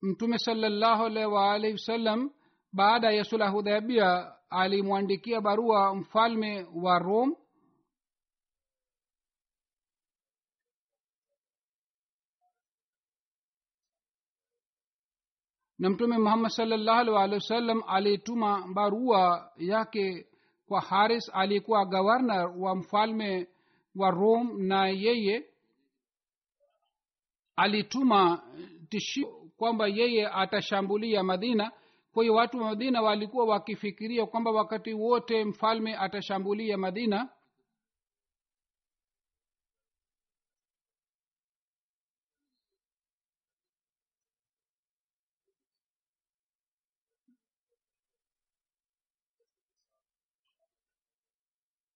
mtume 0.02 0.38
salallahu 0.38 1.04
alaihi 1.04 1.26
waalihi 1.34 1.72
wasallam 1.72 2.30
baada 2.72 3.10
ya 3.10 3.24
sula 3.24 3.48
hudhabia 3.48 4.34
alimwandikia 4.50 5.40
barua 5.40 5.94
mfalme 5.94 6.66
wa 6.74 6.98
rome. 6.98 7.36
Na 15.78 15.90
mtume 15.90 16.18
muhammad 16.18 16.50
salllahu 16.50 17.00
alih 17.00 17.12
walihi 17.14 17.34
wasallam 17.34 17.82
alituma 17.86 18.68
barua 18.74 19.52
yake 19.56 20.26
kwa 20.66 20.80
haris 20.80 21.30
aliyekuwa 21.34 21.84
gavana 21.86 22.46
wa 22.46 22.76
mfalme 22.76 23.48
wa 23.96 24.10
rome 24.10 24.62
na 24.62 24.88
yeye 24.88 25.46
alituma 27.56 28.42
tishio 28.88 29.41
kwamba 29.62 29.86
yeye 29.86 30.28
atashambulia 30.28 31.22
madina. 31.22 31.72
Kwa 32.12 32.22
hiyo 32.24 32.34
watu 32.34 32.58
wa 32.58 32.64
madina 32.64 33.02
walikuwa 33.02 33.44
wakifikiria 33.44 34.26
kwamba 34.26 34.50
wakati 34.50 34.92
wote 34.94 35.44
mfalme 35.44 35.96
atashambulia 35.96 36.76
madina. 36.78 37.28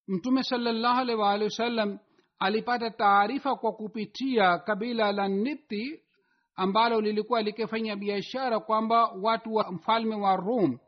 Mtume 0.09 0.43
salllahu 0.43 1.01
alaihi 1.01 1.21
waalihi 1.21 1.45
wasallam 1.45 1.99
alipata 2.39 2.91
taarifa 2.91 3.57
kwa 3.57 3.73
kupitia 3.73 4.59
kabila 4.59 5.13
la 5.13 5.29
nipti 5.29 6.03
ambalo 6.57 7.01
lilikuwa 7.01 7.43
likifanya 7.43 7.97
biashara 7.97 8.61
kwamba 8.61 9.05
watu 9.23 9.55
wa 9.55 9.73
mfalme 9.73 10.15
wa 10.17 10.37
rum 10.37 10.79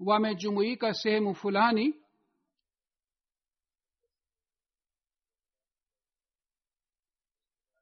wamejumuika 0.00 0.94
sehemu 0.94 1.34
fulani. 1.34 1.94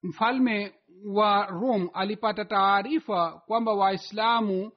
Mfalme 0.03 0.75
wa 1.07 1.47
rum 1.47 1.91
alipata 1.95 2.45
taarifa 2.45 3.43
kwamba 3.47 3.73
waislamu 3.75 4.73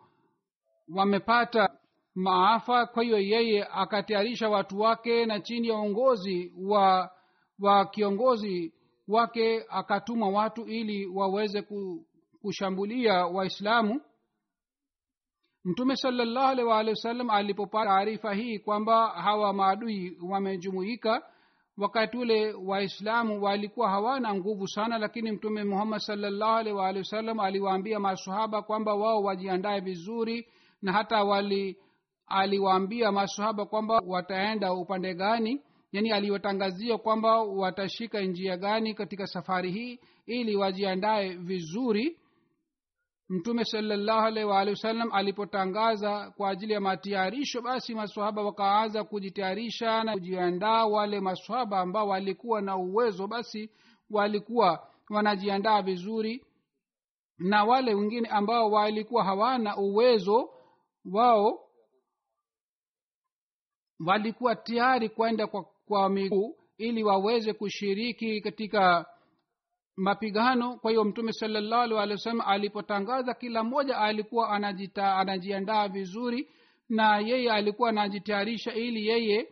wamepata 0.96 1.70
maafa 2.16 2.86
kwa 2.86 3.04
hiyo 3.04 3.20
yeye 3.20 3.64
akatayarisha 3.72 4.50
watu 4.50 4.80
wake 4.80 5.26
na 5.26 5.40
chini 5.40 5.68
ya 5.68 5.76
uongozi 5.76 6.54
wa 6.58 7.12
wa 7.60 7.86
kiongozi 7.86 8.74
wake 9.08 9.66
akatuma 9.70 10.30
watu 10.30 10.66
ili 10.68 11.06
waweze 11.08 11.62
kushambulia 12.46 13.14
waislamu. 13.26 14.02
Mtume 15.64 15.96
waalihi 16.64 16.90
wasallam 16.90 17.30
alipopata 17.30 17.86
taarifa 17.90 18.34
hii 18.34 18.60
kwamba 18.60 19.08
hawa 19.08 19.54
maadui 19.54 20.18
wamejumuika 20.30 21.24
wakati 21.78 22.18
ule 22.18 22.54
waislamu 22.54 23.44
walikuwa 23.44 23.90
hawana 23.90 24.36
nguvu 24.36 24.68
sana 24.68 24.98
lakini 24.98 25.32
mtume 25.32 25.64
muhammad 25.64 26.02
waalihi 26.72 27.00
wasallam 27.00 27.40
aliwaambia 27.40 28.00
masahaba 28.00 28.62
kwamba 28.62 28.94
wao 28.94 29.24
wajiandae 29.24 29.80
vizuri 29.80 30.48
na 30.82 30.94
hata 30.94 31.24
wali 31.24 31.78
aliwaambia 32.28 33.12
masahaba 33.12 33.66
kwamba 33.66 34.02
wataenda 34.08 34.74
upande 34.74 35.14
gani 35.14 35.62
yani 35.92 36.12
aliwatangazia 36.12 36.98
kwamba 36.98 37.42
watashika 37.42 38.22
njia 38.22 38.58
gani 38.58 38.94
katika 38.94 39.28
safari 39.28 39.72
hii 39.72 40.00
ili 40.26 40.56
wajiandae 40.56 41.30
vizuri 41.36 42.18
mtume 43.30 43.66
salallahu 43.66 44.20
alaihi 44.26 44.50
waalihi 44.50 44.72
wasallam 44.76 45.10
alipotangaza 45.14 46.32
kwa 46.38 46.50
ajili 46.50 46.74
ya 46.74 46.82
matayarisho 46.82 47.62
basi 47.62 47.96
maswahaba 47.96 48.44
wakaanza 48.44 49.04
kujitayarisha 49.04 50.04
na 50.04 50.14
kujiandaa 50.14 50.86
wale 50.86 51.20
maswahaba 51.20 51.80
ambao 51.80 52.08
walikuwa 52.08 52.62
na 52.62 52.78
uwezo 52.78 53.28
basi 53.28 53.70
walikuwa 54.10 54.88
wanajiandaa 55.10 55.82
vizuri. 55.82 56.46
Na 57.38 57.64
wale 57.64 57.94
wengine 57.94 58.30
ambao 58.30 58.72
walikuwa 58.72 59.24
hawana 59.24 59.78
uwezo 59.78 60.50
wao 61.12 61.60
walikuwa 64.06 64.56
tayari 64.56 65.10
kwenda 65.10 65.48
kwa, 65.48 65.66
kwa 65.88 66.10
miguu 66.10 66.56
ili 66.78 67.04
waweze 67.04 67.54
kushiriki 67.54 68.42
katika 68.42 69.06
mapigano. 69.98 70.78
Kwa 70.78 70.92
hiyo 70.92 71.04
mtume 71.04 71.34
salallahu 71.34 71.98
alehi 72.00 72.20
wa 72.38 72.46
alipotangaza 72.48 73.34
kila 73.34 73.64
mmoja 73.64 73.98
alikuwa 73.98 74.50
anajita, 74.50 75.16
anajiandaa 75.16 75.88
vizuri 75.88 76.48
na 76.90 77.20
yeye 77.20 77.52
alikuwa 77.52 77.90
anajitayarisha 77.90 78.74
ili 78.74 79.08
yeye 79.08 79.48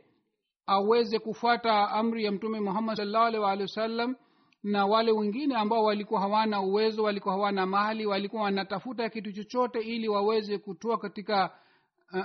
aweze 0.67 1.19
kufuata 1.19 1.89
amri 1.89 2.23
ya 2.25 2.31
mtume 2.31 2.59
muhammad 2.59 2.95
salallahu 2.97 3.45
alehi 3.45 3.61
wasallam. 3.61 4.15
Na 4.63 4.85
wale 4.85 5.11
wengine 5.11 5.55
ambao 5.55 5.83
walikuwa 5.83 6.21
hawana 6.21 6.61
uwezo 6.61 7.03
walikuwa 7.03 7.33
hawana 7.35 7.65
mali 7.65 8.05
walikuwa 8.05 8.43
wanatafuta 8.43 9.09
kitu 9.09 9.31
chochote 9.31 9.79
ili 9.79 10.07
waweze 10.07 10.57
kutoa 10.57 10.97
katika 10.97 11.51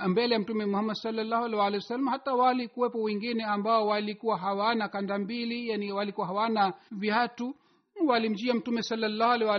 mbele 0.07 0.33
ya 0.33 0.39
mtume 0.39 0.65
muhammad 0.65 0.95
salllahu 0.95 1.45
alih 1.45 1.59
walih 1.59 1.75
wasallam. 1.79 2.07
Hata 2.07 2.33
walikuwepo 2.33 3.01
wengine 3.01 3.43
ambao 3.43 3.87
walikuwa 3.87 4.37
hawana 4.37 4.89
kanda 4.89 5.17
mbili 5.19 5.69
yani 5.69 5.91
walikuwa 5.91 6.27
hawana 6.27 6.73
viatu 6.91 7.55
walimjia 8.05 8.53
mtume 8.53 8.81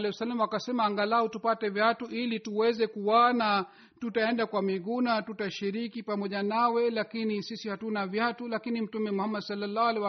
wasallam 0.07 0.41
wakasema 0.41 0.85
angalau 0.85 1.29
tupate 1.29 1.69
viatu 1.69 2.05
ili 2.07 2.41
tuweze 2.41 2.87
kuwana 2.87 3.67
tutaenda 4.01 4.47
kwa 4.47 4.63
miguu 4.63 5.01
na 5.01 5.23
tutashiriki 5.23 6.03
pamoja 6.03 6.43
nawe 6.43 6.91
lakini 6.91 7.43
sisi 7.43 7.69
hatuna 7.69 8.07
viatu. 8.07 8.49
Lakini 8.49 8.81
mtume 8.81 9.11
muhammad 9.11 9.43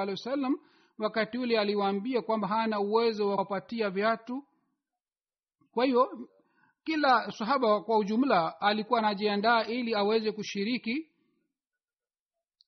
wasallam 0.10 0.56
wakati 0.98 1.38
ule 1.38 1.60
aliwaambia 1.60 2.22
kwamba 2.22 2.48
hana 2.48 2.80
uwezo 2.80 3.30
wa 3.30 3.38
kupatia 3.38 3.90
viatu. 3.90 4.44
Kwa 5.72 5.86
hiyo 5.86 6.28
kila 6.84 7.32
sahaba 7.32 7.82
kwa 7.82 7.98
ujumla 7.98 8.62
alikuwa 8.62 9.00
anajiandaa 9.00 9.64
ili 9.64 9.96
aweze 9.96 10.32
kushiriki. 10.32 11.08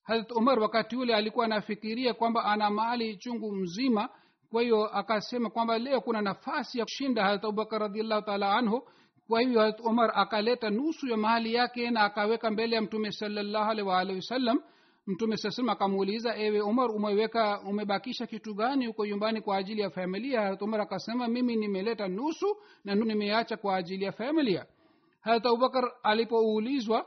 Harat 0.03 0.32
umar 0.32 0.59
wakati 0.59 0.95
ule 0.95 1.16
alikuwa 1.16 1.45
anafikiria 1.45 2.14
kwamba 2.14 2.45
ana 2.45 2.70
mali 2.70 3.18
chungu 3.18 3.51
mzima 3.55 4.09
kwa 4.53 4.61
hiyo 4.61 4.85
akasema 4.97 5.49
kwamba 5.49 5.77
leo 5.79 6.01
kuna 6.01 6.21
nafasi 6.21 6.79
ya 6.79 6.85
kushinda 6.85 7.23
harat 7.23 7.43
abubakar 7.45 7.81
radiallahu 7.81 8.21
taala 8.21 8.55
anhu. 8.55 8.87
Kwa 9.27 9.41
hivyo 9.41 9.59
harat 9.59 9.79
umar 9.79 10.11
akaleta 10.15 10.69
nusu 10.69 11.07
ya 11.07 11.17
mahali 11.17 11.53
yake 11.53 11.91
na 11.91 12.01
akaweka 12.01 12.51
mbele 12.51 12.75
ya 12.75 12.81
mtume 12.81 13.11
salallahu 13.11 13.71
alehi 13.71 13.87
waalihi 13.87 14.15
wasallam 14.15 14.59
mtume 15.07 15.37
saa 15.37 15.71
akamuuliza 15.71 16.35
ewe 16.37 16.61
umar 16.61 16.91
umeweka 16.91 17.61
umebakisha 17.61 18.27
kitu 18.27 18.53
gani 18.53 18.85
huko 18.85 19.05
nyumbani 19.05 19.41
kwa 19.41 19.57
ajili 19.57 19.81
ya 19.81 19.89
familia? 19.89 20.41
Harat 20.41 20.61
umar 20.61 20.81
akasema 20.81 21.27
mimi 21.27 21.55
nimeleta 21.55 22.07
nusu 22.07 22.57
na 22.85 22.95
nimeacha 22.95 23.57
kwa 23.57 23.75
ajili 23.75 24.05
ya 24.05 24.11
familia. 24.11 24.65
Harat 25.21 25.45
abubakar 25.45 25.91
alipoulizwa 26.03 27.05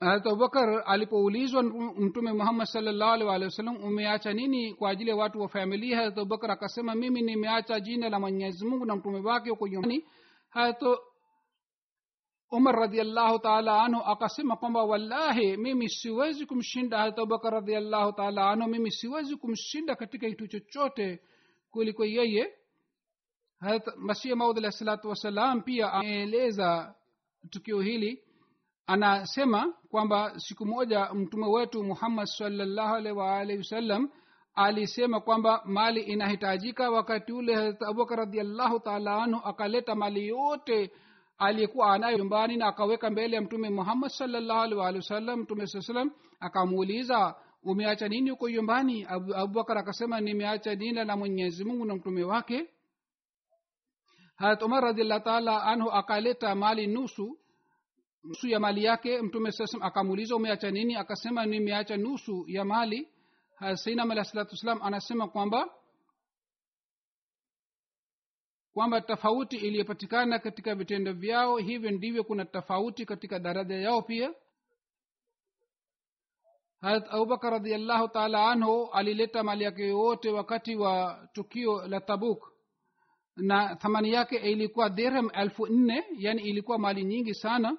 harat 0.00 0.26
abubakar 0.26 0.82
alipoulizwa 0.86 1.62
mtume 1.98 2.32
muhammad 2.32 2.66
salllahu 2.66 3.26
walihi 3.26 3.44
wasallam 3.44 3.76
umeacha 3.84 4.32
nini 4.32 4.74
kwa 4.74 4.90
ajili 4.90 5.10
ya 5.10 5.16
watu 5.16 5.40
wa 5.40 5.48
familia 5.48 5.96
harat 5.96 6.18
abubakar 6.18 6.50
akasema 6.50 6.94
mimi 6.94 7.22
nimeacha 7.22 7.80
jina 7.80 8.08
la 8.08 8.20
mwenyezi 8.20 8.66
mungu 8.66 8.84
na 8.84 8.96
mtume 8.96 9.20
wake 9.20 9.50
huko 9.50 9.68
nyumbani. 9.68 10.04
Harat 10.50 10.82
umar 12.50 12.74
radiallahu 12.76 13.38
taala 13.38 13.82
anhu 13.82 14.00
akasema 14.02 14.56
kwamba 14.56 14.84
wallahi 14.84 15.56
mimi 15.56 15.88
siwezi 15.88 16.46
kumshinda 16.46 16.98
harat 16.98 17.18
abubakar 17.18 17.52
radiallahu 17.52 18.12
taala 18.12 18.50
anhu 18.50 18.68
mimi 18.68 18.90
siwezi 18.90 19.36
kumshinda 19.36 19.96
katika 19.96 20.28
kitu 20.28 20.46
chochote 20.48 21.20
kuliko 21.70 22.04
yeye. 22.04 22.52
Harat 23.60 23.86
masih 23.96 24.34
maud 24.36 24.58
alahi 24.58 24.72
salatu 24.72 25.08
wassalam 25.08 25.62
pia 25.62 25.92
ameeleza 25.92 26.94
tukio 27.50 27.80
hili 27.80 28.22
anasema 28.86 29.74
kwamba 29.90 30.32
siku 30.40 30.66
moja 30.66 31.14
mtume 31.14 31.46
wetu 31.46 31.84
muhammad 31.84 32.26
salllahu 32.26 32.94
wasallam 33.58 34.10
alisema 34.54 35.20
kwamba 35.20 35.62
mali 35.64 36.00
inahitajika 36.00 36.90
wakati 36.90 37.32
ule 37.32 37.54
harat 37.54 37.82
abubakar 37.82 38.18
radiallahu 38.18 38.80
taala 38.80 39.22
anhu 39.22 39.40
akaleta 39.44 39.94
mali 39.94 40.26
yote 40.26 40.90
aliyekuwa 41.38 41.94
anayo 41.94 42.18
nyumbani 42.18 42.56
na 42.56 42.66
akaweka 42.66 43.10
mbele 43.10 43.36
ya 43.36 43.42
mtume 43.42 43.70
muhammad 43.70 44.10
salllahu 44.10 44.78
wasallam 44.78 45.40
mtume 45.40 45.66
saa 45.66 45.80
salam 45.80 46.10
akamuuliza 46.40 47.34
umeacha 47.62 48.08
nini 48.08 48.30
huko 48.30 48.50
nyumbani? 48.50 49.06
Abubakar 49.34 49.78
akasema 49.78 50.20
nimeacha 50.20 50.76
dina 50.76 51.04
la 51.04 51.16
mwenyezi 51.16 51.64
mungu 51.64 51.84
na 51.84 51.94
mtume 51.94 52.24
wake. 52.24 52.68
Harat 54.36 54.62
umar 54.62 54.82
radiallahu 54.84 55.24
taala 55.24 55.62
anhu 55.62 55.90
akaleta 55.90 56.54
mali 56.54 56.86
nusu 56.86 57.38
nusu 58.26 58.48
ya 58.48 58.60
mali 58.60 58.84
yake 58.84 59.22
mtume 59.22 59.52
saa 59.52 59.64
akamuuliza 59.80 60.36
umeacha 60.36 60.70
nini? 60.70 60.96
Akasema 60.96 61.46
nimeacha 61.46 61.96
nusu 61.96 62.44
ya 62.48 62.64
mali. 62.64 63.08
Sainam 63.74 64.10
alah 64.10 64.24
salatu 64.24 64.50
wassalam 64.50 64.82
anasema 64.82 65.28
kwamba 65.28 65.70
kwamba 68.74 69.00
tofauti 69.00 69.56
iliyopatikana 69.56 70.38
katika 70.38 70.74
vitendo 70.74 71.12
vyao 71.12 71.56
hivyo 71.56 71.90
ndivyo 71.90 72.24
kuna 72.24 72.44
tofauti 72.44 73.06
katika 73.06 73.38
daraja 73.38 73.74
yao 73.76 74.02
pia. 74.02 74.34
Harat 76.80 77.06
abubakar 77.10 77.50
radiallahu 77.52 78.08
taala 78.08 78.50
anhu 78.50 78.88
alileta 78.92 79.42
mali 79.42 79.64
yake 79.64 79.88
yote 79.88 80.30
wakati 80.30 80.76
wa 80.76 81.28
tukio 81.32 81.86
la 81.86 82.00
tabuk. 82.00 82.52
Na 83.36 83.76
thamani 83.76 84.12
yake 84.12 84.36
ilikuwa 84.36 84.90
dirham 84.90 85.30
elfu 85.34 85.66
nne 85.66 86.04
yani 86.18 86.42
ilikuwa 86.42 86.78
mali 86.78 87.04
nyingi 87.04 87.34
sana 87.34 87.78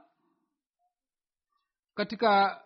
katika 1.98 2.62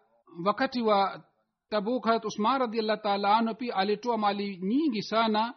wakati 0.45 0.81
wa 0.81 1.23
tabuk 1.69 2.05
harat 2.05 2.25
usman 2.25 2.59
radiallah 2.59 3.01
taala 3.01 3.37
anhu 3.37 3.55
pia 3.55 3.75
alitoa 3.75 4.17
mali 4.17 4.57
nyingi 4.57 5.01
sana 5.01 5.53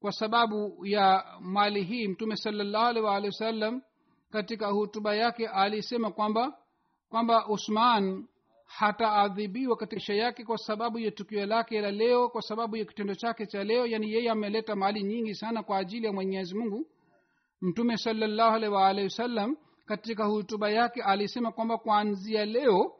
kwa 0.00 0.12
sababu 0.12 0.86
ya 0.86 1.24
mali 1.40 1.82
hii. 1.84 2.08
Mtume 2.08 2.36
salallahu 2.36 3.04
waalihi 3.04 3.26
wasallam 3.26 3.82
katika 4.30 4.66
hutuba 4.66 5.14
yake 5.14 5.48
alisema 5.48 6.10
kwamba 6.10 6.58
kwamba 7.08 7.46
usman 7.48 8.26
hataadhibiwa 8.66 9.76
katika 9.76 9.96
isha 9.96 10.14
yake 10.14 10.44
kwa 10.44 10.58
sababu 10.58 10.98
ya 10.98 11.10
tukio 11.10 11.46
lake 11.46 11.80
la 11.80 11.90
leo 11.90 12.28
kwa 12.28 12.42
sababu 12.42 12.76
ya 12.76 12.84
kitendo 12.84 13.14
chake 13.14 13.46
cha 13.46 13.64
leo 13.64 13.86
yani 13.86 14.12
yeye 14.12 14.30
ameleta 14.30 14.76
mali 14.76 15.02
nyingi 15.02 15.34
sana 15.34 15.62
kwa 15.62 15.78
ajili 15.78 16.06
ya 16.06 16.12
mwenyezi 16.12 16.54
mungu. 16.58 16.86
Mtume 17.60 17.96
salallahu 17.96 18.54
alih 18.56 18.72
waalihi 18.72 19.04
wasallam 19.04 19.56
katika 19.88 20.24
hutuba 20.24 20.70
yake 20.70 21.02
alisema 21.02 21.52
kwamba 21.52 21.78
kuanzia 21.78 22.44
leo 22.44 22.94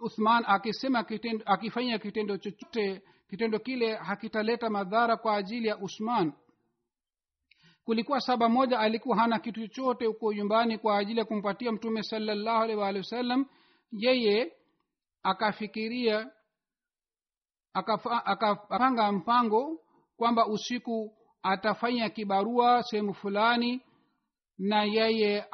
uthman 0.00 0.44
akisema 0.46 1.04
kitendo, 1.04 1.44
akifanya 1.46 1.98
kitendo 1.98 2.36
chochote 2.38 3.02
kitendo 3.30 3.58
kile 3.58 3.94
hakitaleta 3.94 4.70
madhara 4.70 5.16
kwa 5.16 5.36
ajili 5.36 5.68
ya 5.68 5.78
usman. 5.78 6.32
Kulikuwa 7.84 8.20
saba 8.20 8.48
moja 8.48 8.78
alikuwa 8.78 9.16
hana 9.16 9.38
kitu 9.38 9.60
chochote 9.60 10.06
huko 10.06 10.32
nyumbani 10.32 10.78
kwa 10.78 10.98
ajili 10.98 11.18
ya 11.18 11.24
kumpatia 11.24 11.72
mtume 11.72 12.02
salallahu 12.02 12.62
alaihi 12.62 12.80
waalihi 12.80 12.98
wasallam 13.04 13.46
yeye 13.92 14.52
akafikiria 15.22 16.30
akapanga 18.24 19.12
mpango 19.12 19.80
kwamba 20.16 20.46
usiku 20.46 21.12
atafanya 21.42 22.10
kibarua 22.10 22.82
sehemu 22.82 23.14
fulani 23.14 23.82
na 24.58 24.84
yeye 24.84 25.44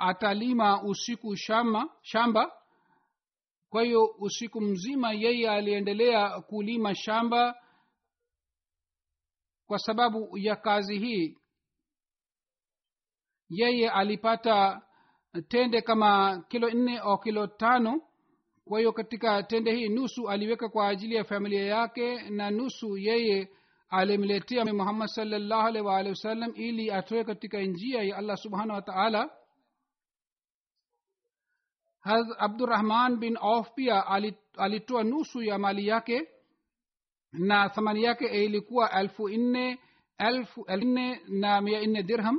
atalima 0.00 0.82
usiku 0.82 1.36
shama, 1.36 1.88
shamba. 2.02 2.52
Kwa 3.70 3.82
hiyo 3.82 4.14
usiku 4.18 4.60
mzima 4.60 5.12
yeye 5.12 5.50
aliendelea 5.50 6.40
kulima 6.40 6.94
shamba 6.94 7.62
kwa 9.66 9.78
sababu 9.78 10.38
ya 10.38 10.56
kazi 10.56 10.98
hii. 10.98 11.36
Yeye 13.48 13.90
alipata 13.90 14.82
tende 15.48 15.82
kama 15.82 16.42
kilo 16.48 16.70
nne 16.70 16.98
au 16.98 17.18
kilo 17.18 17.46
tano. 17.46 18.02
Kwa 18.64 18.78
hiyo 18.78 18.92
katika 18.92 19.42
tende 19.42 19.74
hii 19.74 19.88
nusu 19.88 20.28
aliweka 20.28 20.68
kwa 20.68 20.88
ajili 20.88 21.14
ya 21.14 21.24
familia 21.24 21.64
yake 21.66 22.30
na 22.30 22.50
nusu 22.50 22.96
yeye 22.98 23.48
alimletea 23.88 24.64
muhammad 24.64 25.08
salllahu 25.08 25.66
alih 25.68 25.84
waalihi 25.84 26.10
wasallam 26.10 26.52
ili 26.56 26.90
atoe 26.90 27.24
katika 27.24 27.60
njia 27.62 28.02
ya 28.02 28.16
allah 28.16 28.36
subhanahu 28.36 28.70
wa 28.70 28.82
taala 28.82 29.30
abdurahman 32.38 33.16
bin 33.20 33.36
auf 33.36 33.74
pia 33.74 34.06
alitoa 34.56 35.04
nusu 35.04 35.42
ya 35.42 35.58
mali 35.58 35.86
yake 35.86 36.28
na 37.32 37.68
thamani 37.68 38.02
yake 38.02 38.44
ilikuwa 38.44 38.90
elfu 39.00 39.28
nne 39.28 39.78
elfu 40.18 40.66
nne 40.76 41.20
na 41.28 41.60
mia 41.60 41.86
nne 41.86 42.02
dirham 42.02 42.38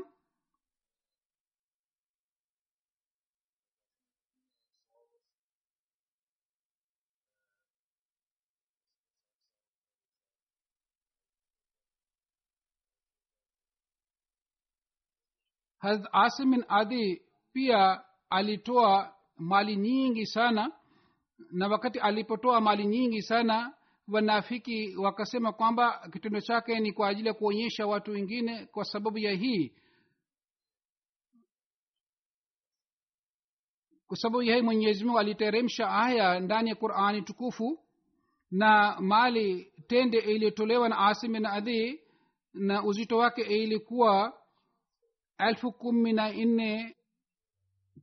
harat 15.84 16.06
asim 16.24 16.52
bin 16.52 16.64
adi 16.80 17.22
pia 17.54 17.82
alitoa 18.30 18.94
mali 19.42 19.76
nyingi 19.76 20.26
sana. 20.26 20.72
Na 21.52 21.68
wakati 21.68 22.00
alipotoa 22.00 22.62
mali 22.62 22.86
nyingi 22.86 23.22
sana 23.22 23.74
wanafiki 24.08 24.96
wakasema 24.96 25.54
kwamba 25.54 26.10
kitendo 26.14 26.42
chake 26.42 26.80
ni 26.80 26.92
kwa 26.94 27.08
ajili 27.08 27.28
ya 27.28 27.34
kuonyesha 27.34 27.88
watu 27.88 28.12
wengine 28.12 28.66
kwa 28.66 28.86
sababu 28.86 29.18
ya 29.18 29.32
hii. 29.34 29.72
Kwa 34.08 34.18
sababu 34.18 34.44
ya 34.44 34.56
hii 34.56 34.62
mwenyezi 34.62 35.04
mungu 35.06 35.20
aliteremsha 35.20 35.90
aya 35.92 36.40
ndani 36.40 36.70
ya 36.70 36.76
qurani 36.76 37.22
tukufu 37.22 37.80
na 38.52 38.98
mali 39.02 39.74
tende 39.88 40.18
iliyotolewa 40.18 40.90
na 40.90 40.98
asimi 40.98 41.40
na 41.40 41.52
adhi 41.54 42.00
na 42.54 42.84
uzito 42.84 43.18
wake 43.18 43.42
ilikuwa 43.42 44.42
elfu 45.38 45.72
kumi 45.72 46.14
na 46.14 46.32
nne 46.34 46.96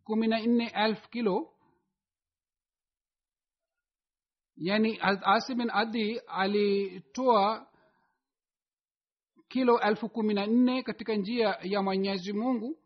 kumi 0.09 0.27
na 0.27 0.41
nne 0.41 0.73
elfu 0.75 1.11
kilo 1.11 1.53
yani 4.57 4.99
asim 5.23 5.59
bin 5.59 5.71
adi 5.73 6.19
alitoa 6.27 7.67
kilo 9.49 9.81
elfu 9.81 10.09
kumi 10.09 10.35
na 10.35 10.47
nne 10.47 10.83
katika 10.83 11.15
njia 11.15 11.59
ya 11.63 11.83
mwenyezi 11.83 12.33
mungu 12.33 12.79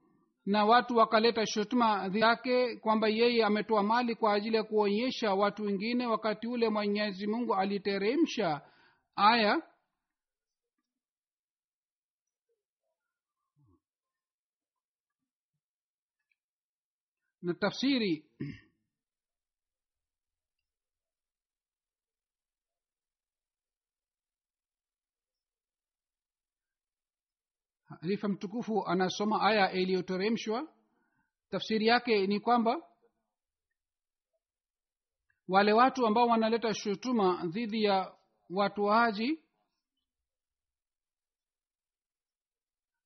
na 0.46 0.64
watu 0.64 0.96
wakaleta 0.96 1.46
shutuma 1.46 2.10
yake 2.14 2.76
kwamba 2.76 3.08
yeye 3.08 3.44
ametoa 3.44 3.82
mali 3.82 4.14
kwa 4.14 4.34
ajili 4.34 4.56
ya 4.56 4.62
kuonyesha 4.64 5.34
watu 5.34 5.62
wengine 5.64 6.06
wakati 6.06 6.46
ule 6.48 6.68
mwenyezi 6.68 7.26
mungu 7.26 7.54
aliteremsha 7.54 8.60
aya 9.16 9.62
na 17.42 17.54
tafsiri 17.54 18.24
halifa 28.00 28.28
mtukufu 28.28 28.86
anasoma 28.86 29.40
aya 29.42 29.72
iliyoteremshwa 29.72 30.68
tafsiri 31.50 31.86
yake 31.86 32.26
ni 32.26 32.40
kwamba 32.40 32.88
wale 35.48 35.72
watu 35.72 36.06
ambao 36.06 36.26
wanaleta 36.26 36.74
shutuma 36.74 37.46
dhidi 37.46 37.82
ya 37.84 38.14
watoaji 38.50 39.40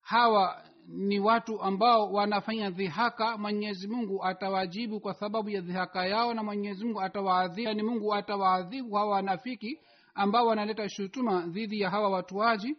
hawa 0.01 0.70
ni 0.89 1.20
watu 1.20 1.62
ambao 1.62 2.12
wanafanya 2.12 2.70
dhihaka 2.70 3.39
mwenyezi 3.39 3.89
mungu 3.89 4.24
atawajibu 4.24 5.01
kwa 5.01 5.14
sababu 5.14 5.51
ya 5.51 5.61
dhihaka 5.61 6.07
yao 6.07 6.34
na 6.34 6.43
mwenyezi 6.43 6.84
mungu 6.84 7.01
atawaadhibu 7.01 7.68
yani 7.68 7.82
mungu 7.82 8.14
atawaadhibu 8.14 8.95
hawa 8.95 9.11
wanafiki 9.11 9.80
ambao 10.14 10.47
wanaleta 10.47 10.89
shutuma 10.89 11.47
dhidi 11.47 11.80
ya 11.80 11.91
hawa 11.91 12.09
watuaji. 12.09 12.76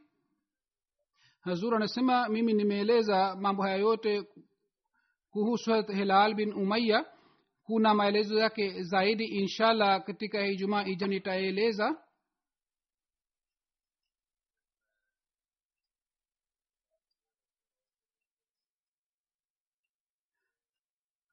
Hazur 1.42 1.76
anasema 1.76 2.30
mimi 2.30 2.54
nimeeleza 2.54 3.36
mambo 3.36 3.64
haya 3.64 3.76
yote 3.76 4.24
kuhusu 5.32 5.84
hilal 5.84 6.34
bin 6.34 6.54
umaya 6.54 7.06
kuna 7.64 7.94
maelezo 7.94 8.38
yake 8.40 8.84
zaidi 8.84 9.26
inshallah 9.26 10.04
katika 10.04 10.48
ijumaa 10.48 10.84
ija 10.86 11.08
nitaeleza 11.08 11.96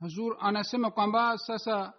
hazur 0.00 0.36
anasema 0.40 0.90
kwamba 0.90 1.38
sasa 1.38 1.92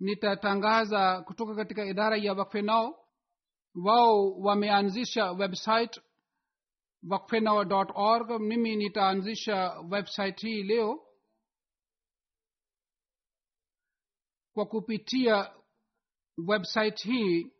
nitatangaza 0.00 1.22
kutoka 1.22 1.54
katika 1.54 1.84
idara 1.84 2.16
ya 2.16 2.32
wakfenao. 2.32 3.02
Wao 3.84 4.30
wameanzisha 4.32 5.32
website 5.32 6.00
wakfenao 7.08 7.64
org. 7.94 8.30
Mimi 8.40 8.76
nitaanzisha 8.76 9.80
website 9.90 10.40
hii 10.40 10.62
leo 10.62 11.02
kwa 14.54 14.66
kupitia 14.66 15.50
website 16.48 17.02
hii. 17.02 17.52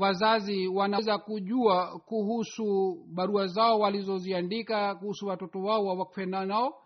Wazazi 0.00 0.68
wanaweza 0.68 1.18
kujua 1.18 1.98
kuhusu 2.00 2.94
barua 3.14 3.46
zao 3.46 3.78
walizoziandika 3.78 4.94
kuhusu 4.94 5.26
watoto 5.26 5.58
wao 5.62 5.84
wa 5.84 5.94
wakfenao 5.94 6.82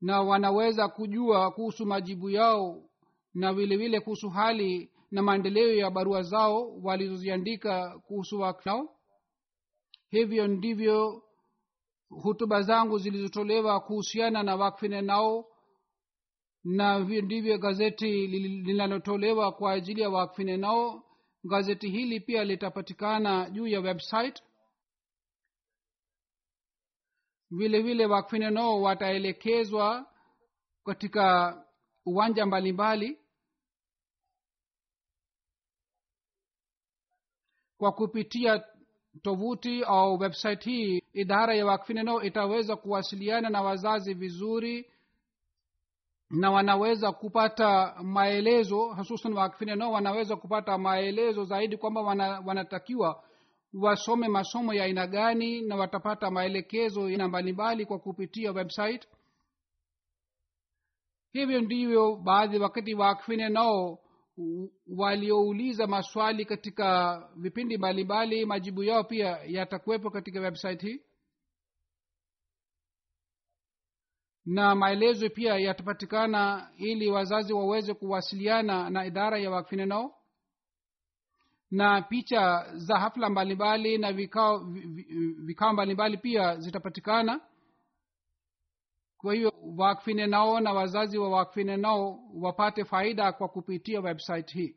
na 0.00 0.22
wanaweza 0.22 0.88
kujua 0.88 1.50
kuhusu 1.50 1.86
majibu 1.86 2.30
yao 2.30 2.82
na 3.34 3.52
vile 3.52 3.76
vile 3.76 4.00
kuhusu 4.00 4.30
hali 4.30 4.90
na 5.10 5.22
maendeleo 5.22 5.74
ya 5.74 5.90
barua 5.90 6.22
zao 6.22 6.78
walizoziandika 6.82 7.98
kuhusu 7.98 8.40
waknao 8.40 8.88
hivyo 10.08 10.46
ndivyo 10.46 11.22
hutuba 12.08 12.62
zangu 12.62 12.98
zilizotolewa 12.98 13.80
kuhusiana 13.80 14.42
na 14.42 14.56
wakfine 14.56 15.00
nao 15.02 15.44
na 16.64 16.98
hivyo 16.98 17.22
ndivyo 17.22 17.58
gazeti 17.58 18.26
linalotolewa 18.26 19.52
kwa 19.52 19.72
ajili 19.72 20.00
ya 20.00 20.10
wakfine 20.10 20.56
nao. 20.56 21.02
Gazeti 21.44 21.88
hili 21.88 22.20
pia 22.20 22.44
litapatikana 22.44 23.50
juu 23.50 23.66
ya 23.66 23.80
website 23.80 24.42
vile 27.50 27.82
vile 27.82 28.06
wakfine 28.06 28.50
nao 28.50 28.82
wataelekezwa 28.82 30.06
katika 30.84 31.54
uwanja 32.06 32.46
mbalimbali 32.46 33.18
kwa 37.78 37.92
kupitia 37.92 38.64
tovuti 39.22 39.84
au 39.84 40.18
website 40.18 40.64
hii. 40.64 41.02
Idara 41.12 41.54
ya 41.54 41.66
wakfine 41.66 42.02
nao 42.02 42.22
itaweza 42.22 42.76
kuwasiliana 42.76 43.50
na 43.50 43.62
wazazi 43.62 44.14
vizuri 44.14 44.90
na 46.30 46.50
wanaweza 46.50 47.12
kupata 47.12 47.94
maelezo 48.02 48.94
hususan 48.94 49.32
wakfine 49.32 49.74
nao 49.76 49.92
wanaweza 49.92 50.36
kupata 50.36 50.78
maelezo 50.78 51.44
zaidi 51.44 51.76
kwamba 51.76 52.00
wana, 52.00 52.40
wanatakiwa 52.46 53.24
wasome 53.74 54.28
masomo 54.28 54.74
ya 54.74 54.84
aina 54.84 55.06
gani 55.06 55.60
na 55.62 55.76
watapata 55.76 56.30
maelekezo 56.30 57.04
aina 57.04 57.28
mbalimbali 57.28 57.86
kwa 57.86 57.98
kupitia 57.98 58.52
website? 58.52 59.08
Hivyo 61.32 61.60
ndivyo 61.60 62.16
baadhi 62.16 62.58
wakati 62.58 62.94
waakfine 62.94 63.48
nao 63.48 63.98
waliouliza 64.96 65.86
maswali 65.86 66.44
katika 66.44 67.18
vipindi 67.36 67.78
mbalimbali. 67.78 68.46
Majibu 68.46 68.82
yao 68.84 69.04
pia 69.04 69.26
yatakuwepo 69.46 70.10
katika 70.10 70.40
website 70.40 70.82
hii. 70.82 71.02
Na 74.46 74.74
maelezo 74.74 75.28
pia 75.30 75.54
yatapatikana 75.58 76.70
ili 76.76 77.10
wazazi 77.10 77.52
waweze 77.52 77.94
kuwasiliana 77.94 78.90
na 78.90 79.06
idara 79.06 79.38
ya 79.38 79.50
wakfine 79.50 79.86
nao 79.86 80.17
na 81.70 82.02
picha 82.02 82.66
za 82.76 82.98
hafla 82.98 83.30
mbalimbali 83.30 83.98
na 83.98 84.12
vikao 84.12 84.58
vikao 85.44 85.72
mbalimbali 85.72 86.16
pia 86.16 86.56
zitapatikana. 86.56 87.40
Kwa 89.18 89.34
hiyo 89.34 89.52
wakfine 89.76 90.26
nao 90.26 90.60
na 90.60 90.72
wazazi 90.72 91.18
wa 91.18 91.28
wakfine 91.30 91.76
nao 91.76 92.20
wapate 92.34 92.84
faida 92.84 93.32
kwa 93.32 93.48
kupitia 93.48 94.00
website 94.00 94.52
hii 94.52 94.76